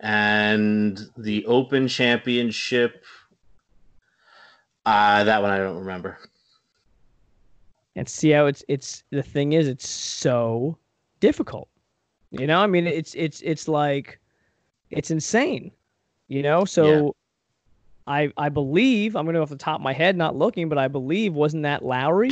[0.00, 3.04] and the Open Championship.
[4.84, 6.18] Uh, that one I don't remember.
[7.94, 10.76] And see how it's it's the thing is it's so
[11.20, 11.68] difficult
[12.30, 14.20] you know, I mean, it's it's it's like
[14.90, 15.70] it's insane.
[16.28, 17.14] You know, so
[18.06, 20.68] I I believe I'm going to go off the top of my head, not looking,
[20.68, 22.30] but I believe wasn't that Lowry?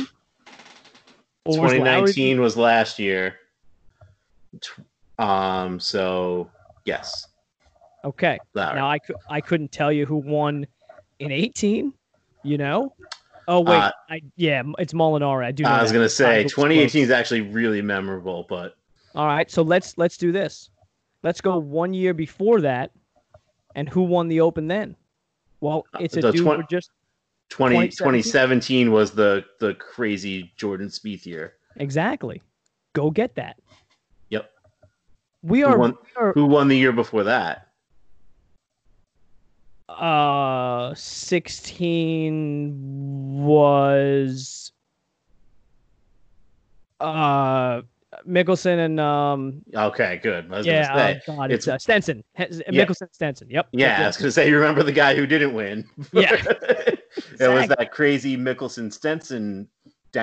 [1.45, 2.43] Or was 2019 Lowry...
[2.43, 3.35] was last year.
[5.19, 5.79] Um.
[5.79, 6.49] So
[6.85, 7.27] yes.
[8.03, 8.37] Okay.
[8.53, 8.75] Lowry.
[8.75, 10.65] Now I I couldn't tell you who won
[11.19, 11.93] in 18.
[12.43, 12.93] You know.
[13.47, 15.45] Oh wait, uh, I, yeah, it's Molinari.
[15.45, 15.65] I do.
[15.65, 15.97] I was that.
[15.97, 18.75] gonna say 2018 is actually really memorable, but
[19.13, 19.49] all right.
[19.51, 20.69] So let's let's do this.
[21.21, 22.91] Let's go one year before that,
[23.75, 24.95] and who won the Open then?
[25.61, 26.91] Well, uh, it's a dude 20, just
[27.49, 31.53] 20, 2017 was the the crazy Jordan Spieth year.
[31.77, 32.41] Exactly.
[32.93, 33.57] Go get that.
[34.29, 34.49] Yep.
[35.43, 37.67] We are, who won, we are, who won the year before that?
[39.87, 44.71] Uh, 16 was
[46.99, 47.81] uh
[48.27, 49.61] Mickelson and um.
[49.73, 50.47] Okay, good.
[50.63, 52.23] yeah, oh God, it's, it's uh, Stenson.
[52.37, 53.07] Mickelson, yeah.
[53.11, 53.49] Stenson.
[53.49, 53.67] Yep.
[53.71, 55.87] Yeah, yep, I was gonna say you remember the guy who didn't win.
[56.13, 56.33] Yeah.
[57.39, 59.67] it was that crazy Mickelson Stenson,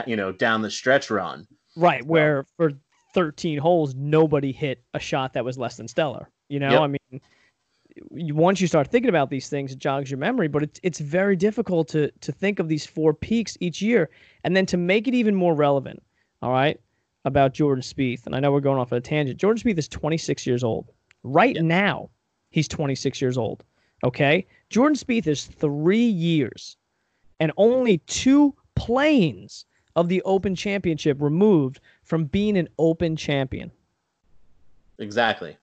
[0.06, 1.46] you know, down the stretch run.
[1.76, 2.72] Right, where for
[3.14, 6.28] 13 holes nobody hit a shot that was less than stellar.
[6.48, 6.80] You know, yep.
[6.80, 7.20] I mean,
[8.10, 10.48] once you start thinking about these things, it jogs your memory.
[10.48, 14.10] But it's it's very difficult to to think of these four peaks each year,
[14.44, 16.02] and then to make it even more relevant.
[16.40, 16.80] All right,
[17.24, 19.38] about Jordan Spieth, and I know we're going off on a tangent.
[19.38, 20.90] Jordan Spieth is 26 years old
[21.22, 22.10] right now.
[22.50, 23.64] He's 26 years old.
[24.04, 26.76] Okay, Jordan Spieth is three years
[27.38, 29.64] and only two planes
[29.96, 33.70] of the Open Championship removed from being an Open champion.
[34.98, 35.56] Exactly.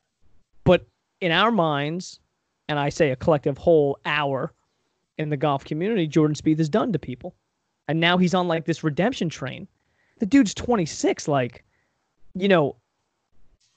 [0.64, 0.86] But
[1.22, 2.20] in our minds,
[2.68, 4.54] and I say a collective whole hour
[5.18, 7.36] in the golf community, Jordan Spieth is done to people.
[7.88, 9.68] And now he's on like this redemption train.
[10.20, 11.64] The dude's 26, like,
[12.36, 12.76] you know,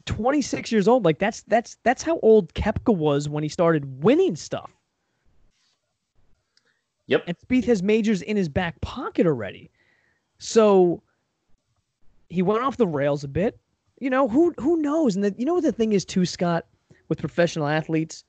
[0.06, 1.04] 26 years old.
[1.04, 4.70] Like that's that's that's how old Koepka was when he started winning stuff.
[7.06, 7.24] Yep.
[7.26, 9.70] And Spieth has majors in his back pocket already.
[10.38, 11.02] So
[12.28, 13.58] he went off the rails a bit.
[14.00, 15.14] You know, who who knows?
[15.14, 16.66] And the, you know what the thing is too, Scott?
[17.12, 18.24] with professional athletes,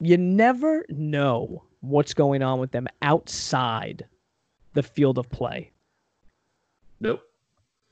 [0.00, 4.04] you never know what's going on with them outside
[4.74, 5.70] the field of play.
[6.98, 7.22] Nope.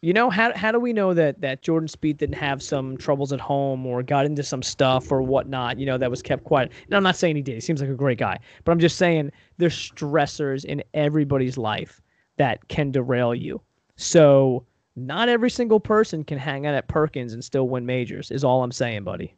[0.07, 3.33] You know how how do we know that that Jordan Spieth didn't have some troubles
[3.33, 5.81] at home or got into some stuff or whatnot?
[5.81, 6.71] You know that was kept quiet.
[6.85, 7.55] And I'm not saying he did.
[7.55, 12.01] He seems like a great guy, but I'm just saying there's stressors in everybody's life
[12.37, 13.61] that can derail you.
[13.97, 14.65] So
[14.95, 18.31] not every single person can hang out at Perkins and still win majors.
[18.31, 19.35] Is all I'm saying, buddy.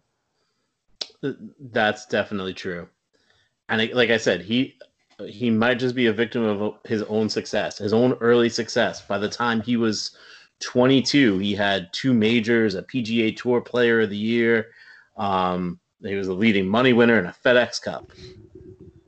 [1.22, 2.86] That's definitely true.
[3.70, 4.76] And like I said, he
[5.26, 9.00] he might just be a victim of his own success, his own early success.
[9.00, 10.14] By the time he was
[10.60, 14.68] 22, he had two majors, a PGA Tour Player of the Year.
[15.16, 18.10] Um, he was a leading money winner in a FedEx Cup.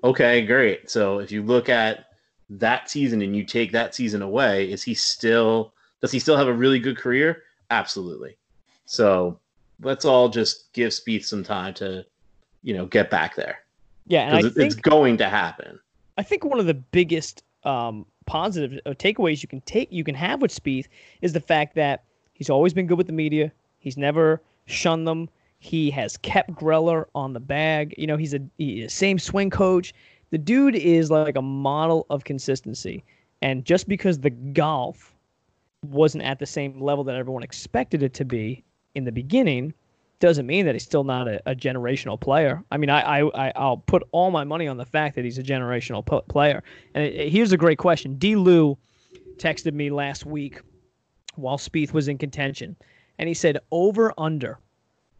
[0.03, 0.91] Okay, great.
[0.91, 2.07] So if you look at
[2.49, 6.49] that season and you take that season away, is he still does he still have
[6.49, 7.43] a really good career?
[7.71, 8.37] Absolutely.
[8.87, 9.39] So
[9.83, 12.05] let's all just give Spieth some time to,
[12.63, 13.61] you know, get back there.
[14.07, 15.79] Yeah, and think, it's going to happen.
[16.17, 20.15] I think one of the biggest um, positive uh, takeaways you can take you can
[20.15, 20.87] have with Spieth
[21.21, 23.51] is the fact that he's always been good with the media.
[23.81, 25.29] He's never shunned them.
[25.59, 27.93] He has kept Greller on the bag.
[27.99, 29.93] You know, he's a he, same swing coach.
[30.31, 33.03] The dude is like a model of consistency.
[33.43, 35.13] And just because the golf
[35.89, 38.63] wasn't at the same level that everyone expected it to be,
[38.95, 39.75] in the beginning
[40.21, 42.63] doesn't mean that he's still not a, a generational player.
[42.71, 45.43] I mean, I, I, I'll put all my money on the fact that he's a
[45.43, 46.63] generational p- player.
[46.95, 48.15] And it, it, here's a great question.
[48.17, 48.37] D.
[48.37, 48.77] Lou
[49.39, 50.61] texted me last week
[51.37, 52.77] while Spieth was in contention,
[53.19, 54.59] and he said over under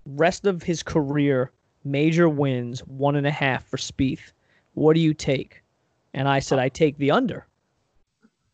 [0.05, 1.51] rest of his career
[1.85, 4.33] major wins one and a half for Spieth.
[4.75, 5.63] What do you take?
[6.13, 7.47] And I said I take the under.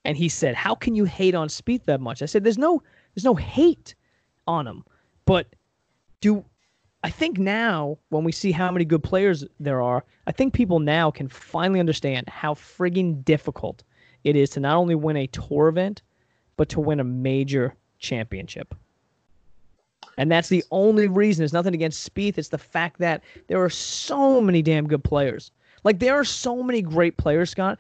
[0.05, 2.81] And he said, "How can you hate on Spieth that much?" I said, "There's no
[3.15, 3.97] there's no hate
[4.47, 4.85] on him."
[5.25, 5.49] But
[6.21, 6.45] do
[7.03, 10.81] I think now when we see how many good players there are, I think people
[10.81, 13.85] now can finally understand how frigging difficult
[14.25, 16.03] it is to not only win a tour event,
[16.57, 18.75] but to win a major championship.
[20.19, 21.45] And that's the only reason.
[21.45, 22.39] It's nothing against Spieth.
[22.39, 25.53] It's the fact that there are so many damn good players.
[25.85, 27.79] Like there are so many great players, Scott,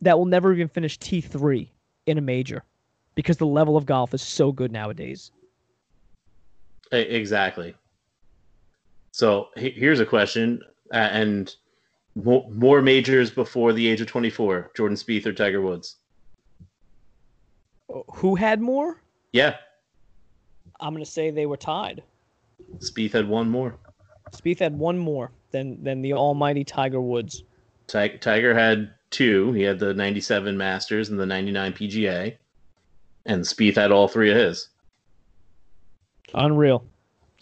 [0.00, 1.72] that will never even finish T three
[2.06, 2.62] in a major
[3.14, 5.32] because the level of golf is so good nowadays.
[6.92, 7.74] Exactly.
[9.12, 10.62] So here's a question,
[10.92, 11.54] uh, and
[12.14, 15.96] more majors before the age of 24: Jordan Spieth or Tiger Woods?
[17.92, 19.00] Oh, who had more?
[19.32, 19.56] Yeah.
[20.80, 22.02] I'm going to say they were tied.
[22.78, 23.74] Spieth had one more.
[24.32, 27.42] Spieth had one more than than the almighty Tiger Woods.
[27.86, 29.52] Tiger had two.
[29.52, 32.36] He had the 97 Masters and the 99 PGA.
[33.24, 34.68] And Spieth had all three of his.
[36.34, 36.84] Unreal.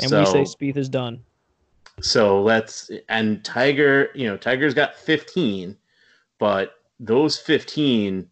[0.01, 1.20] And So- we say Spieth is done.
[2.03, 5.76] So let's and Tiger, you know, Tiger's got 15,
[6.39, 8.28] but those 15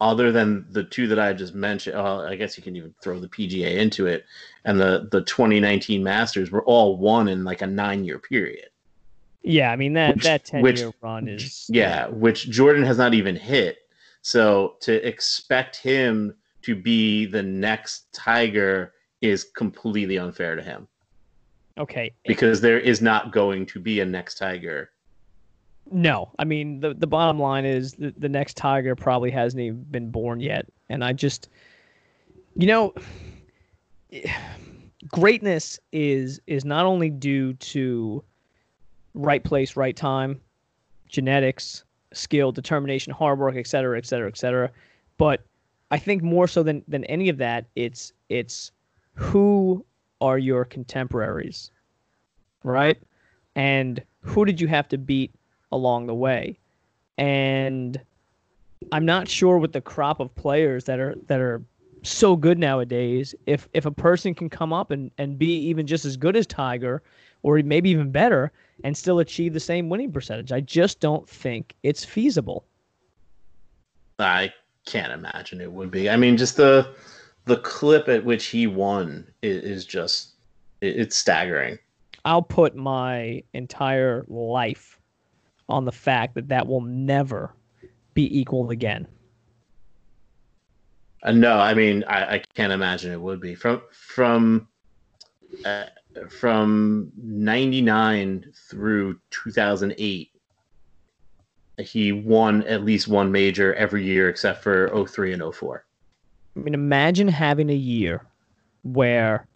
[0.00, 3.18] other than the two that I just mentioned, uh, I guess you can even throw
[3.18, 4.24] the PGA into it
[4.64, 8.68] and the the 2019 Masters were all won in like a 9-year period.
[9.42, 12.96] Yeah, I mean that Which- that ten which- year run is Yeah, which Jordan has
[12.98, 13.78] not even hit.
[14.22, 20.86] So to expect him to be the next Tiger is completely unfair to him
[21.78, 22.12] okay.
[22.26, 24.90] because there is not going to be a next Tiger.
[25.90, 29.84] No, I mean the the bottom line is the, the next Tiger probably hasn't even
[29.84, 31.48] been born yet, and I just,
[32.56, 32.94] you know,
[35.08, 38.24] greatness is is not only due to
[39.14, 40.40] right place, right time,
[41.08, 44.70] genetics, skill, determination, hard work, et cetera, et cetera, et cetera,
[45.18, 45.46] but
[45.92, 48.72] I think more so than than any of that, it's it's
[49.16, 49.84] who
[50.20, 51.70] are your contemporaries,
[52.62, 52.96] right?
[53.54, 55.34] And who did you have to beat
[55.72, 56.58] along the way.
[57.18, 58.00] And
[58.92, 61.62] I'm not sure with the crop of players that are that are
[62.02, 66.04] so good nowadays, if if a person can come up and, and be even just
[66.04, 67.02] as good as Tiger,
[67.42, 68.52] or maybe even better,
[68.84, 70.52] and still achieve the same winning percentage.
[70.52, 72.64] I just don't think it's feasible.
[74.18, 74.52] I
[74.86, 76.08] can't imagine it would be.
[76.08, 76.88] I mean, just the
[77.46, 80.34] the clip at which he won is, is just
[80.80, 81.78] it, it's staggering.
[82.24, 85.00] I'll put my entire life
[85.68, 87.54] on the fact that that will never
[88.14, 89.06] be equal again.
[91.22, 94.68] Uh, no, I mean, I, I can't imagine it would be from from
[95.64, 95.84] uh,
[96.28, 100.30] from '99 through 2008.
[101.78, 105.85] He won at least one major every year except for 03 and 04.
[106.56, 108.24] I mean, imagine having a year
[108.82, 109.46] where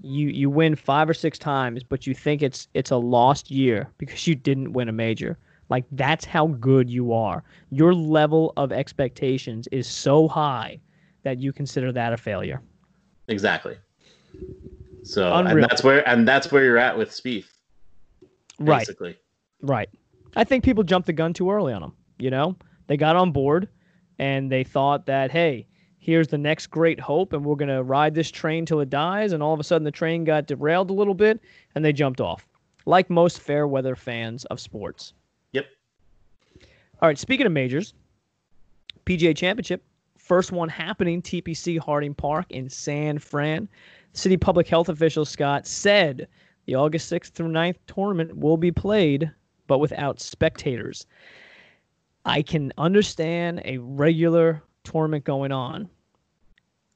[0.00, 3.88] you you win five or six times, but you think it's it's a lost year
[3.98, 5.38] because you didn't win a major.
[5.70, 7.42] Like that's how good you are.
[7.70, 10.78] Your level of expectations is so high
[11.22, 12.60] that you consider that a failure.
[13.28, 13.76] Exactly.
[15.02, 15.56] So, Unreal.
[15.56, 17.46] and that's where and that's where you're at with Spieth.
[18.58, 18.80] Right.
[18.80, 19.16] Basically.
[19.62, 19.88] Right.
[20.36, 21.92] I think people jumped the gun too early on him.
[22.18, 23.68] You know, they got on board
[24.18, 25.66] and they thought that, hey,
[26.04, 29.32] here's the next great hope, and we're going to ride this train till it dies.
[29.32, 31.40] And all of a sudden, the train got derailed a little bit
[31.74, 32.46] and they jumped off,
[32.84, 35.14] like most fair weather fans of sports.
[35.52, 35.64] Yep.
[37.00, 37.18] All right.
[37.18, 37.94] Speaking of majors,
[39.06, 39.82] PGA Championship,
[40.18, 43.66] first one happening, TPC Harding Park in San Fran.
[44.12, 46.28] City public health official Scott said
[46.66, 49.30] the August 6th through 9th tournament will be played,
[49.66, 51.06] but without spectators.
[52.26, 55.88] I can understand a regular tournament going on.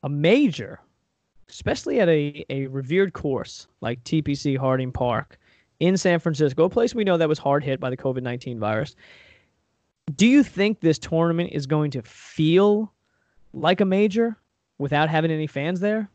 [0.03, 0.81] A major,
[1.49, 5.39] especially at a, a revered course like TPC Harding Park
[5.81, 8.59] in San Francisco, a place we know that was hard hit by the COVID 19
[8.59, 8.95] virus.
[10.17, 12.93] Do you think this tournament is going to feel
[13.53, 14.37] like a major
[14.79, 16.09] without having any fans there?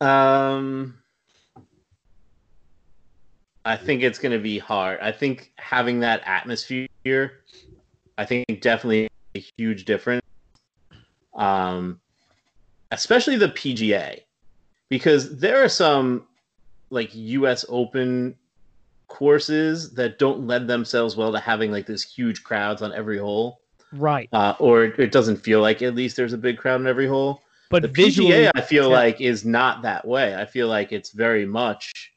[0.00, 0.98] Um,
[3.64, 4.98] I think it's going to be hard.
[5.00, 6.88] I think having that atmosphere,
[8.18, 10.25] I think definitely a huge difference.
[11.36, 12.00] Um,
[12.90, 14.20] especially the PGA,
[14.88, 16.26] because there are some
[16.90, 17.64] like U.S.
[17.68, 18.34] Open
[19.08, 23.60] courses that don't lend themselves well to having like this huge crowds on every hole,
[23.92, 24.28] Right.
[24.32, 27.42] uh, or it doesn't feel like at least there's a big crowd on every hole
[27.70, 28.96] But the PGA, I feel yeah.
[28.96, 30.34] like, is not that way.
[30.34, 32.12] I feel like it's very much,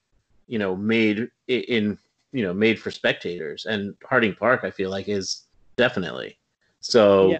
[0.48, 1.98] you know, made in,
[2.32, 3.66] you know, made for spectators.
[3.66, 5.44] And Harding Park, I feel like, is
[5.78, 6.38] definitely.
[6.82, 7.38] So, Yeah.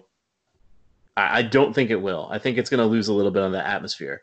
[1.20, 2.28] I, I don't think it will.
[2.32, 4.22] I think it's going to lose a little bit on the atmosphere.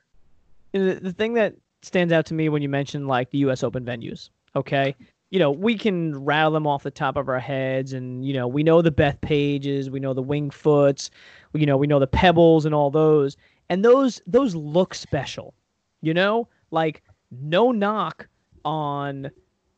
[0.73, 3.63] the, the thing that stands out to me when you mention like the U.S.
[3.63, 4.95] Open venues, okay,
[5.31, 8.49] you know we can rattle them off the top of our heads, and you know
[8.49, 11.11] we know the Beth Pages, we know the Wing Foots,
[11.53, 13.37] you know we know the Pebbles and all those,
[13.69, 15.55] and those those look special,
[16.01, 18.29] you know, like no knock
[18.65, 19.31] on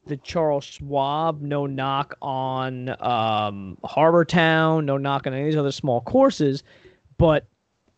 [0.07, 5.57] the Charles Schwab, no knock on um, Harbour Town, no knock on any of these
[5.57, 6.63] other small courses,
[7.19, 7.47] but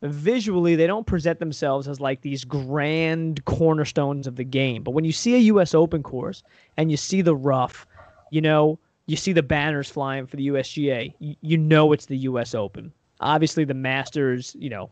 [0.02, 4.82] visually they don't present themselves as like these grand cornerstones of the game.
[4.82, 6.42] But when you see a US Open course
[6.76, 7.86] and you see the rough,
[8.30, 12.18] you know, you see the banners flying for the USGA, you, you know it's the
[12.18, 12.92] US Open.
[13.20, 14.90] Obviously the Masters, you know,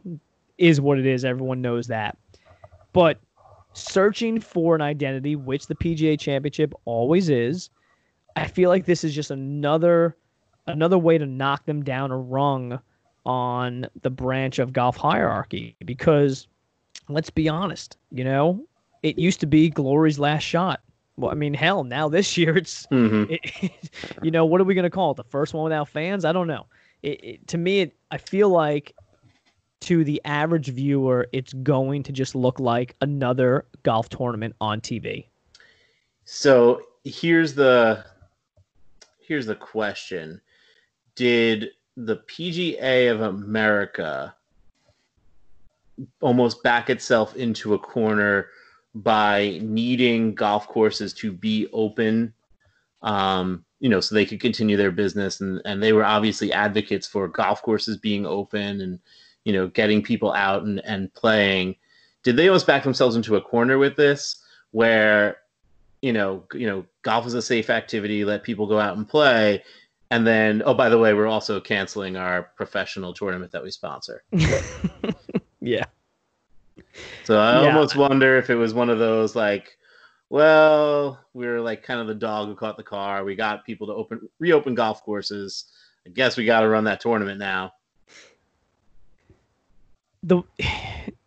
[0.58, 1.24] is what it is.
[1.24, 2.18] Everyone knows that.
[2.92, 3.18] But
[3.72, 7.70] searching for an identity, which the PGA Championship always is,
[8.36, 10.16] I feel like this is just another
[10.66, 12.78] another way to knock them down a rung
[13.26, 16.46] on the branch of golf hierarchy because
[17.08, 18.64] let's be honest, you know,
[19.02, 20.80] it used to be Glory's last shot.
[21.16, 23.28] Well, I mean, hell, now this year it's, Mhm.
[23.30, 23.80] it,
[24.22, 25.16] you know, what are we going to call it?
[25.16, 26.24] The first one without fans?
[26.24, 26.66] I don't know.
[27.02, 28.94] It, it, to me, it, I feel like
[29.80, 35.26] to the average viewer, it's going to just look like another golf tournament on TV.
[36.24, 38.04] So here's the
[39.20, 40.40] here's the question:
[41.14, 41.70] Did
[42.04, 44.34] the PGA of America
[46.20, 48.48] almost back itself into a corner
[48.94, 52.32] by needing golf courses to be open?
[53.02, 57.06] Um, you know, so they could continue their business, and and they were obviously advocates
[57.06, 58.98] for golf courses being open and
[59.44, 61.76] you know getting people out and and playing.
[62.22, 65.38] Did they almost back themselves into a corner with this, where
[66.02, 68.24] you know, you know, golf is a safe activity.
[68.24, 69.62] Let people go out and play,
[70.10, 74.22] and then, oh, by the way, we're also canceling our professional tournament that we sponsor.
[75.60, 75.84] yeah.
[77.24, 77.66] So I Yeah.
[77.66, 79.76] almost wonder if it was one of those like,
[80.30, 83.24] well, we're like kind of the dog who caught the car.
[83.24, 85.72] We got people to open reopen golf courses.
[86.06, 87.72] I guess we got to run that tournament now.
[90.22, 90.42] the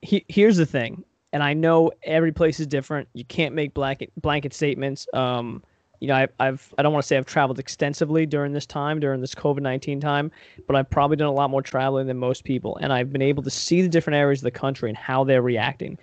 [0.01, 1.03] he, here's the thing,
[1.33, 3.07] and I know every place is different.
[3.13, 5.07] You can't make blanket blanket statements.
[5.13, 5.63] Um,
[6.01, 8.99] you know, I, I've I don't want to say I've traveled extensively during this time,
[8.99, 10.31] during this COVID nineteen time,
[10.67, 13.43] but I've probably done a lot more traveling than most people, and I've been able
[13.43, 15.97] to see the different areas of the country and how they're reacting,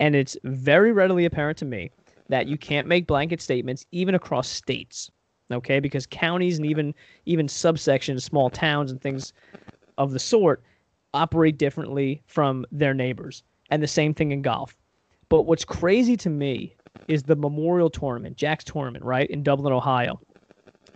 [0.00, 1.90] and it's very readily apparent to me
[2.28, 5.10] that you can't make blanket statements even across states,
[5.52, 5.80] okay?
[5.80, 6.94] Because counties and even
[7.26, 9.34] even subsections, small towns and things
[9.98, 10.62] of the sort
[11.12, 13.42] operate differently from their neighbors.
[13.70, 14.76] And the same thing in golf.
[15.28, 16.74] But what's crazy to me
[17.08, 20.20] is the Memorial Tournament, Jack's Tournament, right, in Dublin, Ohio.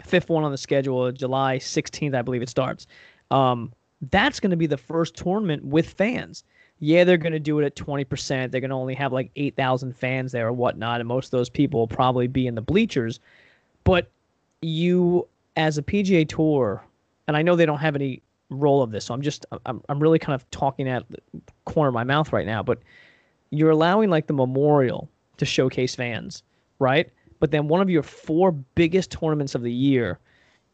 [0.05, 2.87] Fifth one on the schedule, July 16th, I believe it starts.
[3.31, 3.73] Um,
[4.11, 6.45] that's going to be the first tournament with fans.
[6.79, 8.51] Yeah, they're going to do it at 20%.
[8.51, 11.01] They're going to only have like 8,000 fans there or whatnot.
[11.01, 13.19] And most of those people will probably be in the bleachers.
[13.85, 14.11] But
[14.61, 15.27] you,
[15.57, 16.85] as a PGA Tour,
[17.27, 19.07] and I know they don't have any role of this.
[19.07, 21.21] So I'm just I'm I'm really kind of talking at the
[21.65, 22.79] corner of my mouth right now, but
[23.51, 25.09] you're allowing like the memorial
[25.39, 26.43] to showcase fans,
[26.79, 27.11] right?
[27.41, 30.19] But then one of your four biggest tournaments of the year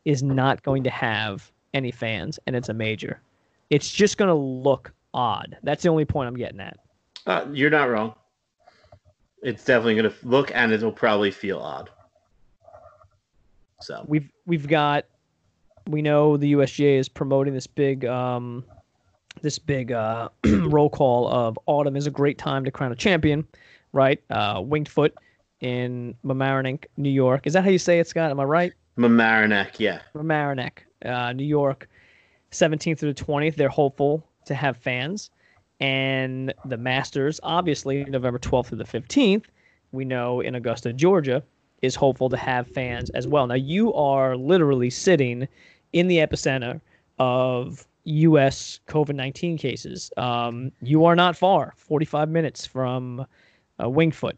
[0.04, 3.20] is not going to have any fans and it's a major.
[3.70, 5.56] It's just going to look odd.
[5.62, 6.78] That's the only point I'm getting at.
[7.26, 8.14] Uh, you're not wrong.
[9.42, 11.90] It's definitely going to look and it'll probably feel odd.
[13.80, 15.06] So We've we've got
[15.88, 18.64] we know the USGA is promoting this big um
[19.40, 23.46] this big uh roll call of autumn is a great time to crown a champion,
[23.92, 24.22] right?
[24.30, 25.14] Uh Winged Foot
[25.60, 27.46] in Mamaroneck, New York.
[27.46, 28.30] Is that how you say it, Scott?
[28.30, 28.72] Am I right?
[28.98, 30.00] Mamaroneck, yeah.
[30.14, 31.88] Mamaroneck, uh, New York,
[32.50, 33.54] 17th through the 20th.
[33.54, 35.30] They're hopeful to have fans.
[35.80, 39.44] And the Masters, obviously, November 12th through the 15th,
[39.92, 41.42] we know in Augusta, Georgia,
[41.80, 43.46] is hopeful to have fans as well.
[43.46, 45.48] Now, you are literally sitting
[45.92, 46.80] in the epicenter
[47.18, 48.80] of U.S.
[48.88, 50.10] COVID 19 cases.
[50.16, 53.26] Um, you are not far, 45 minutes from
[53.78, 54.34] uh, Wingfoot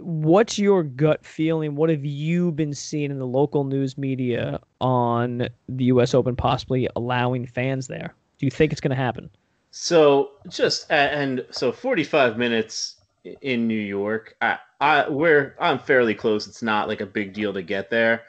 [0.00, 1.74] what's your gut feeling?
[1.74, 6.14] What have you been seeing in the local news media on the U.S.
[6.14, 8.14] Open possibly allowing fans there?
[8.38, 9.30] Do you think it's going to happen?
[9.70, 12.96] So just and so 45 minutes
[13.42, 14.36] in New York.
[14.40, 16.46] I, I where I'm fairly close.
[16.46, 18.22] It's not like a big deal to get there.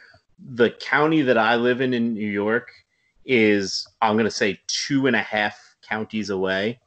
[0.54, 2.72] The county that I live in in New York
[3.26, 6.80] is I'm gonna say two and a half counties away.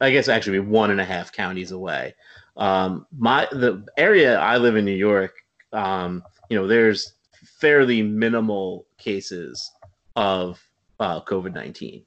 [0.00, 2.14] I guess actually one and a half counties away.
[2.56, 5.34] Um, my the area I live in New York,
[5.72, 7.14] um, you know, there's
[7.60, 9.70] fairly minimal cases
[10.16, 10.62] of
[10.98, 12.04] uh, COVID nineteen.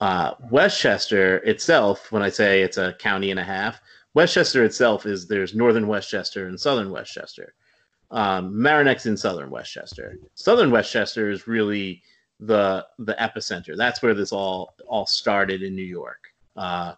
[0.00, 3.80] Uh, Westchester itself, when I say it's a county and a half,
[4.14, 7.54] Westchester itself is there's northern Westchester and southern Westchester.
[8.10, 10.18] Um, in southern Westchester.
[10.34, 12.02] Southern Westchester is really
[12.40, 13.76] the the epicenter.
[13.76, 16.32] That's where this all all started in New York.
[16.56, 16.94] Uh,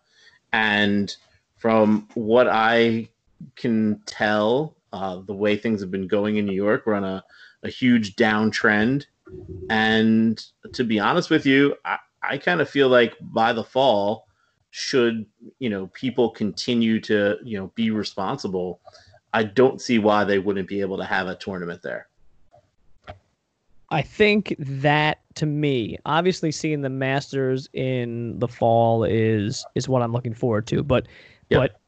[0.53, 1.15] and
[1.63, 3.09] from what I
[3.55, 7.25] can tell, uh, the way things have been going in New York, we're on a,
[7.63, 9.07] a huge downtrend.
[9.71, 14.27] And to be honest with you, I, I kind of feel like by the fall,
[14.73, 15.25] should
[15.61, 18.81] you know people continue to you know be responsible,
[19.33, 22.09] I don't see why they wouldn't be able to have a tournament there.
[23.91, 30.03] I think that to me, obviously seeing the Masters in the fall is is what
[30.03, 30.83] I'm looking forward to.
[30.83, 31.07] But
[31.53, 31.61] Yep.
[31.61, 31.81] but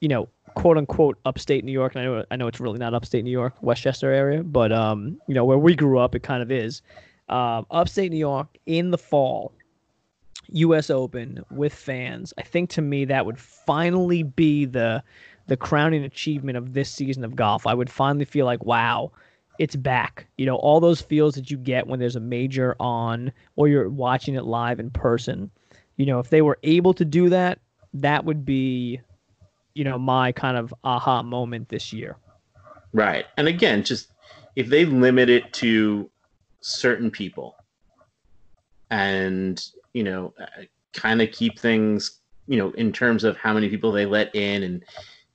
[0.00, 1.94] you know, quote unquote upstate New York.
[1.94, 5.20] And I know I know it's really not upstate New York, Westchester area, but um,
[5.26, 6.82] you know where we grew up, it kind of is.
[7.28, 9.52] Um, upstate New York in the fall,
[10.48, 10.90] U.S.
[10.90, 12.34] Open with fans.
[12.38, 15.02] I think to me that would finally be the
[15.46, 17.66] the crowning achievement of this season of golf.
[17.66, 19.10] I would finally feel like, wow,
[19.58, 20.26] it's back.
[20.38, 23.88] You know, all those feels that you get when there's a major on or you're
[23.88, 25.50] watching it live in person.
[25.96, 27.58] You know, if they were able to do that,
[27.94, 29.00] that would be,
[29.74, 32.16] you know, my kind of aha moment this year.
[32.92, 33.26] Right.
[33.36, 34.12] And again, just
[34.56, 36.10] if they limit it to
[36.60, 37.56] certain people
[38.90, 43.68] and, you know, uh, kind of keep things, you know, in terms of how many
[43.68, 44.84] people they let in and,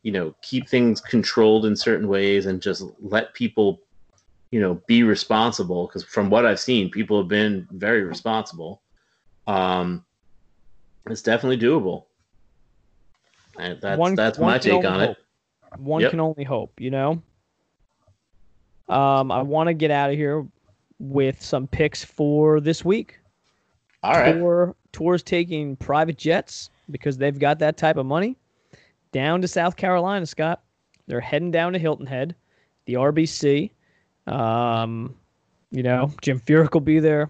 [0.04, 3.82] you know, keep things controlled in certain ways and just let people,
[4.52, 5.88] you know, be responsible.
[5.88, 8.82] Because from what I've seen, people have been very responsible.
[9.48, 10.04] Um,
[11.10, 12.06] it's definitely doable.
[13.60, 15.08] And that's One- that's one my take on it.
[15.08, 15.18] hope.
[15.78, 16.12] One Yep.
[16.12, 17.22] can only hope, you know.
[18.88, 20.46] Um, I want to get out of here
[21.00, 23.20] with some picks for this week.
[24.04, 24.34] All right.
[24.34, 28.38] Tour, tours taking private jets because they've got that type of money
[29.12, 30.62] down to South Carolina, Scott.
[31.08, 32.36] They're heading down to Hilton Head,
[32.86, 33.72] the RBC.
[34.28, 35.16] Um,
[35.72, 37.30] you know, Jim Furyk will be there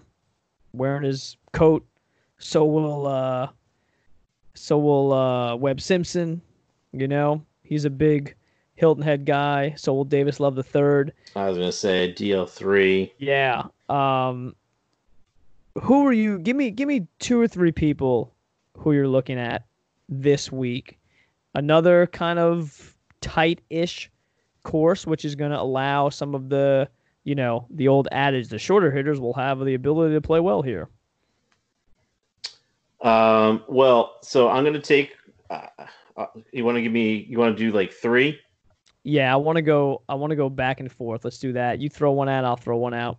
[0.72, 1.84] wearing his coat.
[2.38, 3.48] So will uh
[4.56, 6.40] so will uh Webb Simpson,
[6.92, 7.44] you know.
[7.62, 8.34] He's a big
[8.74, 9.74] Hilton Head guy.
[9.76, 11.12] So will Davis Love the third.
[11.34, 13.12] I was gonna say DL three.
[13.18, 13.64] Yeah.
[13.88, 14.54] Um
[15.82, 18.32] who are you give me give me two or three people
[18.76, 19.66] who you're looking at
[20.08, 20.98] this week.
[21.54, 24.10] Another kind of tight-ish
[24.62, 26.88] course which is going to allow some of the,
[27.24, 30.62] you know, the old adage the shorter hitters will have the ability to play well
[30.62, 30.88] here.
[33.06, 35.16] Um, well, so I'm gonna take.
[35.48, 35.66] Uh,
[36.16, 37.26] uh, you want to give me?
[37.28, 38.38] You want to do like three?
[39.04, 41.24] Yeah, I want to go I want to go back and forth.
[41.24, 41.78] Let's do that.
[41.78, 43.18] You throw one out, I'll throw one out.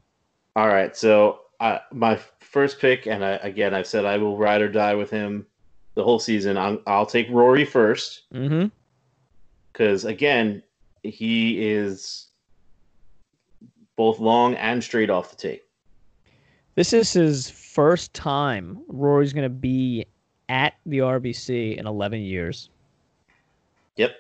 [0.58, 0.96] All right.
[0.98, 4.96] So uh, my first pick, and I, again, I've said I will ride or die
[4.96, 5.46] with him
[5.94, 6.58] the whole season.
[6.58, 8.68] I'm, I'll take Rory first Mm-hmm.
[9.72, 10.62] because again,
[11.04, 12.28] he is
[13.96, 15.64] both long and straight off the tape.
[16.78, 20.06] This is his first time Rory's going to be
[20.48, 22.70] at the RBC in 11 years.
[23.96, 24.12] Yep.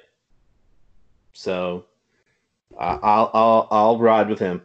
[1.34, 1.86] So
[2.80, 4.64] uh, I'll I'll I'll ride with him.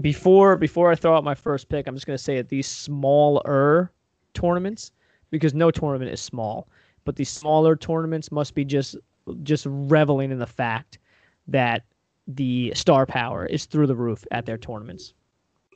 [0.00, 3.92] before before I throw out my first pick, I'm just gonna say that these smaller
[4.34, 4.90] tournaments,
[5.30, 6.66] because no tournament is small,
[7.04, 8.96] but these smaller tournaments must be just
[9.44, 10.98] just reveling in the fact
[11.46, 11.84] that
[12.26, 15.14] the star power is through the roof at their tournaments.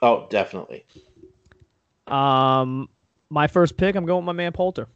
[0.03, 0.85] Oh, definitely.
[2.07, 2.89] Um,
[3.31, 4.89] my first pick, I'm going with my man Poulter.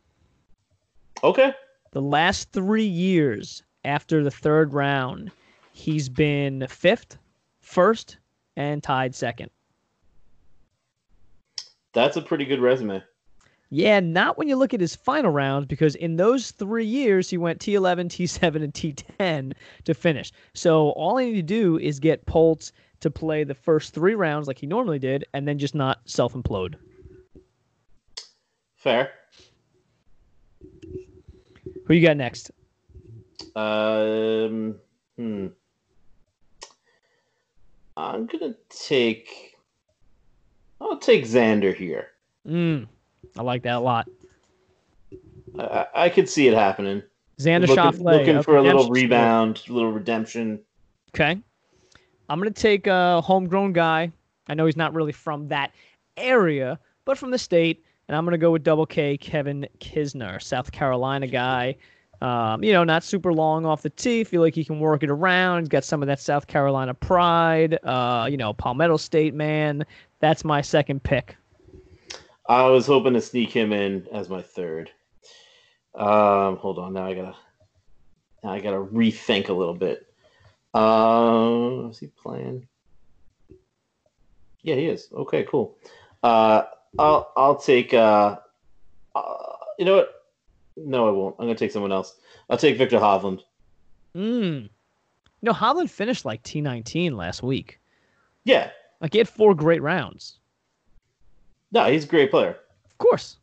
[1.23, 1.55] Okay.
[1.93, 5.31] The last three years after the third round,
[5.73, 7.19] he's been fifth,
[7.61, 8.19] first,
[8.57, 9.51] and tied second.
[11.93, 13.03] That's a pretty good resume.
[13.71, 17.37] Yeah, not when you look at his final rounds, because in those three years, he
[17.37, 19.55] went T11, T7, and T10
[19.85, 20.33] to finish.
[20.55, 24.47] So all I need to do is get Poltz to play the first three rounds
[24.47, 26.77] like he normally did, and then just not self implode.
[28.77, 29.11] Fair.
[31.87, 32.51] Who you got next?
[33.55, 34.77] Um,
[35.17, 35.47] hmm.
[37.97, 39.57] I'm gonna take.
[40.81, 42.09] I'll take Xander here.
[42.47, 42.87] Mm,
[43.39, 44.09] I like that a lot.
[45.59, 47.03] I, I, could see it happening.
[47.41, 48.19] Xander looking Schauffele.
[48.19, 50.61] looking for a little rebound, a little redemption.
[51.15, 51.41] Okay.
[52.29, 54.13] I'm going to take a homegrown guy.
[54.49, 55.73] I know he's not really from that
[56.17, 57.85] area, but from the state.
[58.09, 61.77] And I'm going to go with double K, Kevin Kisner, South Carolina guy.
[62.23, 64.25] Um, you know, not super long off the tee.
[64.25, 65.61] Feel like he can work it around.
[65.61, 67.79] He's got some of that South Carolina pride.
[67.83, 69.85] Uh, you know, Palmetto State man.
[70.21, 71.37] That's my second pick.
[72.49, 74.91] I was hoping to sneak him in as my third.
[75.95, 77.37] Um, hold on, now I gotta,
[78.45, 80.07] now I gotta rethink a little bit.
[80.75, 82.69] Um, is he playing?
[84.63, 85.09] Yeah, he is.
[85.13, 85.77] Okay, cool.
[86.23, 86.65] Uh,
[86.99, 87.93] I'll I'll take.
[87.95, 88.37] Uh,
[89.15, 89.33] uh,
[89.79, 90.25] you know what?
[90.77, 91.37] No, I won't.
[91.39, 92.15] I'm gonna take someone else.
[92.51, 93.41] I'll take Viktor Hovland.
[94.15, 94.63] Mm.
[94.63, 94.71] You
[95.43, 97.81] know, Hovland finished like T19 last week.
[98.45, 98.71] Yeah,
[99.01, 100.39] Like, he had four great rounds.
[101.73, 102.57] no, he's a great player.
[102.87, 103.39] Of course.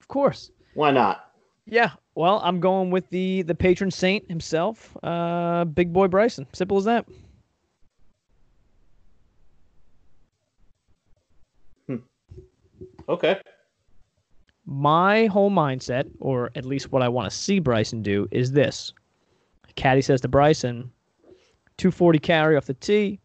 [0.00, 0.50] Of course.
[0.74, 1.30] Why not?
[1.66, 6.46] Yeah, well, I'm going with the the patron saint himself, uh, Big Boy Bryson.
[6.52, 7.06] Simple as that.
[13.08, 13.40] Okay.
[14.66, 18.92] My whole mindset, or at least what I want to see Bryson do, is this:
[19.76, 20.90] Caddy says to Bryson,
[21.78, 23.20] 240 carry off the tee.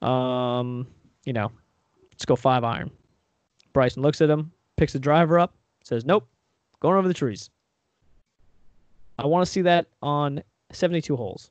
[0.00, 0.86] Um,
[1.26, 1.52] you know,
[2.12, 2.90] let's go five iron.
[3.74, 5.54] Bryson looks at him, picks the driver up,
[5.84, 6.26] says, nope,
[6.80, 7.50] going over the trees.
[9.18, 10.42] I want to see that on
[10.72, 11.50] 72 holes.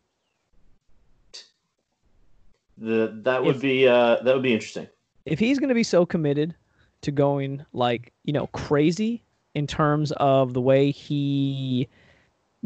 [2.77, 4.87] The that would If- be uh, that would be interesting.
[5.25, 6.55] If he's going to be so committed
[7.01, 9.23] to going like, you know, crazy
[9.55, 11.87] in terms of the way he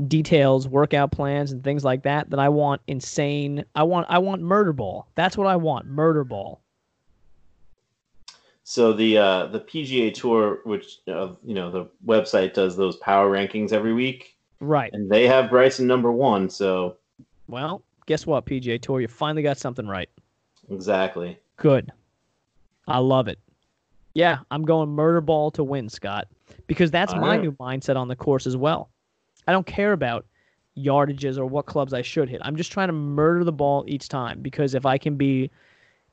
[0.08, 3.64] details workout plans and things like that, then I want insane.
[3.76, 5.08] I want I want murder ball.
[5.16, 6.62] That's what I want, murder ball.
[8.64, 13.30] So the uh, the PGA Tour, which uh, you know the website does those power
[13.30, 14.92] rankings every week, Right.
[14.94, 16.50] and they have Bryson number one.
[16.50, 16.98] So
[17.48, 20.10] Well, guess what, PGA Tour, you finally got something right.
[20.70, 21.38] exactly.
[21.58, 21.92] Good.
[22.88, 23.38] I love it.
[24.14, 26.28] Yeah, I'm going murder ball to win, Scott,
[26.68, 27.41] because that's All my right.
[27.41, 28.89] new mindset on the course as well.
[29.47, 30.26] I don't care about
[30.78, 32.41] yardages or what clubs I should hit.
[32.43, 35.49] I'm just trying to murder the ball each time because if I can be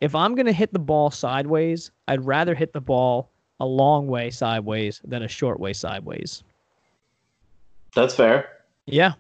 [0.00, 3.30] if I'm going to hit the ball sideways, I'd rather hit the ball
[3.60, 6.42] a long way sideways than a short way sideways.
[7.94, 8.48] That's fair.
[8.86, 9.12] Yeah.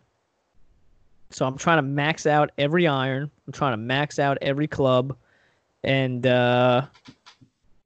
[1.30, 3.30] So I'm trying to max out every iron.
[3.46, 5.16] I'm trying to max out every club,
[5.84, 6.86] and uh,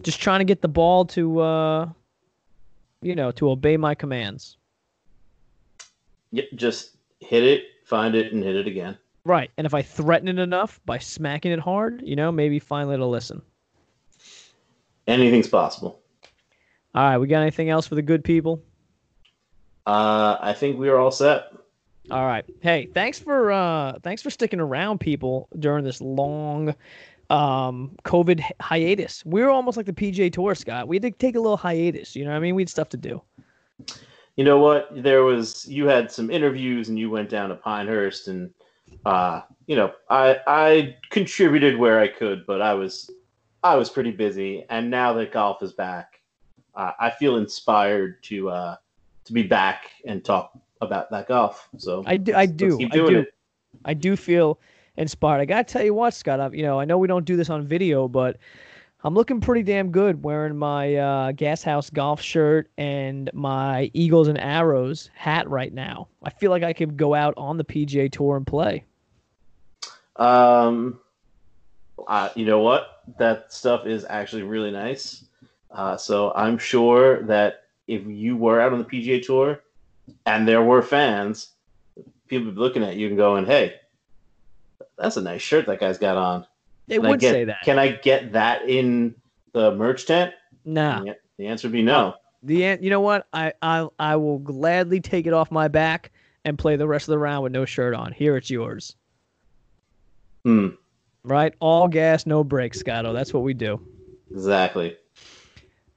[0.05, 1.89] just trying to get the ball to, uh,
[3.03, 4.57] you know, to obey my commands.
[6.31, 8.97] Yep, just hit it, find it, and hit it again.
[9.25, 9.51] Right.
[9.57, 13.11] And if I threaten it enough by smacking it hard, you know, maybe finally it'll
[13.11, 13.41] listen.
[15.07, 16.01] Anything's possible.
[16.95, 17.19] All right.
[17.19, 18.63] We got anything else for the good people?
[19.87, 21.53] Uh, I think we are all set.
[22.11, 22.45] All right.
[22.61, 26.75] Hey, thanks for uh thanks for sticking around people during this long
[27.31, 29.25] um COVID hiatus.
[29.25, 30.89] We were almost like the PJ Tour, Scott.
[30.89, 32.55] We had to take a little hiatus, you know what I mean?
[32.55, 33.23] We had stuff to do.
[34.37, 34.89] You know what?
[34.91, 38.51] There was you had some interviews, and you went down to Pinehurst, and
[39.07, 43.11] uh, you know, I I contributed where I could, but I was
[43.63, 44.65] I was pretty busy.
[44.69, 46.21] And now that golf is back,
[46.75, 48.77] uh, I feel inspired to uh
[49.25, 51.69] to be back and talk about that golf.
[51.79, 52.79] So I do I do.
[52.83, 53.19] I do.
[53.19, 53.35] it.
[53.85, 54.59] I do feel
[54.97, 55.41] inspired.
[55.41, 57.37] I got to tell you what, Scott, I, you know, I know we don't do
[57.37, 58.37] this on video, but
[59.03, 64.29] I'm looking pretty damn good wearing my uh, Gas House golf shirt and my Eagles
[64.29, 66.09] and Arrows hat right now.
[66.23, 68.85] I feel like I could go out on the PGA Tour and play.
[70.17, 71.01] Um,
[72.09, 73.03] uh, you know what?
[73.19, 75.25] That stuff is actually really nice.
[75.71, 79.61] Uh, so I'm sure that if you were out on the PGA Tour
[80.25, 81.51] and there were fans,
[82.29, 83.75] people would be looking at you and going, "Hey,
[84.99, 86.47] that's a nice shirt that guy's got on."
[86.87, 87.63] They Can would get- say that.
[87.65, 89.15] Can I get that in
[89.53, 90.33] the merch tent?
[90.65, 91.03] nah.
[91.03, 92.15] The- The answer would be no.
[92.43, 93.27] The an- you know what?
[93.33, 96.13] I, I I will gladly take it off my back
[96.45, 98.13] and play the rest of the round with no shirt on.
[98.13, 98.95] Here it's yours.
[100.45, 100.69] Hmm.
[101.23, 101.55] Right?
[101.59, 103.13] All gas, no brakes, Scotto.
[103.15, 103.81] That's what we do.
[104.31, 104.97] Exactly.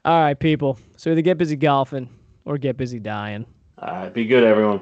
[0.05, 0.79] All right, people.
[0.95, 2.09] So either get busy golfing
[2.45, 3.45] or get busy dying.
[3.77, 4.13] All right.
[4.13, 4.81] Be good, everyone.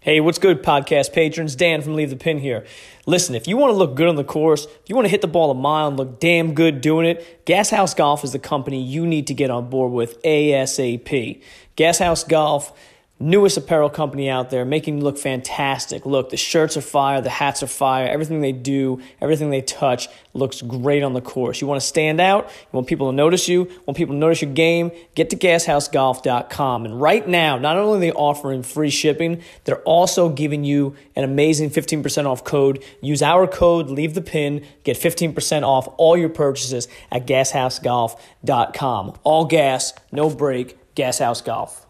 [0.00, 1.56] Hey, what's good, podcast patrons?
[1.56, 2.64] Dan from Leave the Pin here.
[3.04, 5.22] Listen, if you want to look good on the course, if you want to hit
[5.22, 8.38] the ball a mile and look damn good doing it, Gas House Golf is the
[8.38, 11.42] company you need to get on board with ASAP.
[11.74, 12.72] Gas House Golf,
[13.20, 16.06] newest apparel company out there, making you look fantastic.
[16.06, 20.08] Look, the shirts are fire, the hats are fire, everything they do, everything they touch
[20.34, 21.60] looks great on the course.
[21.60, 24.40] You want to stand out, you want people to notice you, want people to notice
[24.40, 26.84] your game, get to gashousegolf.com.
[26.84, 31.24] And right now, not only are they offering free shipping, they're also giving you an
[31.24, 32.84] amazing 15% off code.
[33.00, 39.18] Use our code, leave the pin, get 15% off all your purchases at gashousegolf.com.
[39.24, 41.87] All gas, no break, Gas House Golf.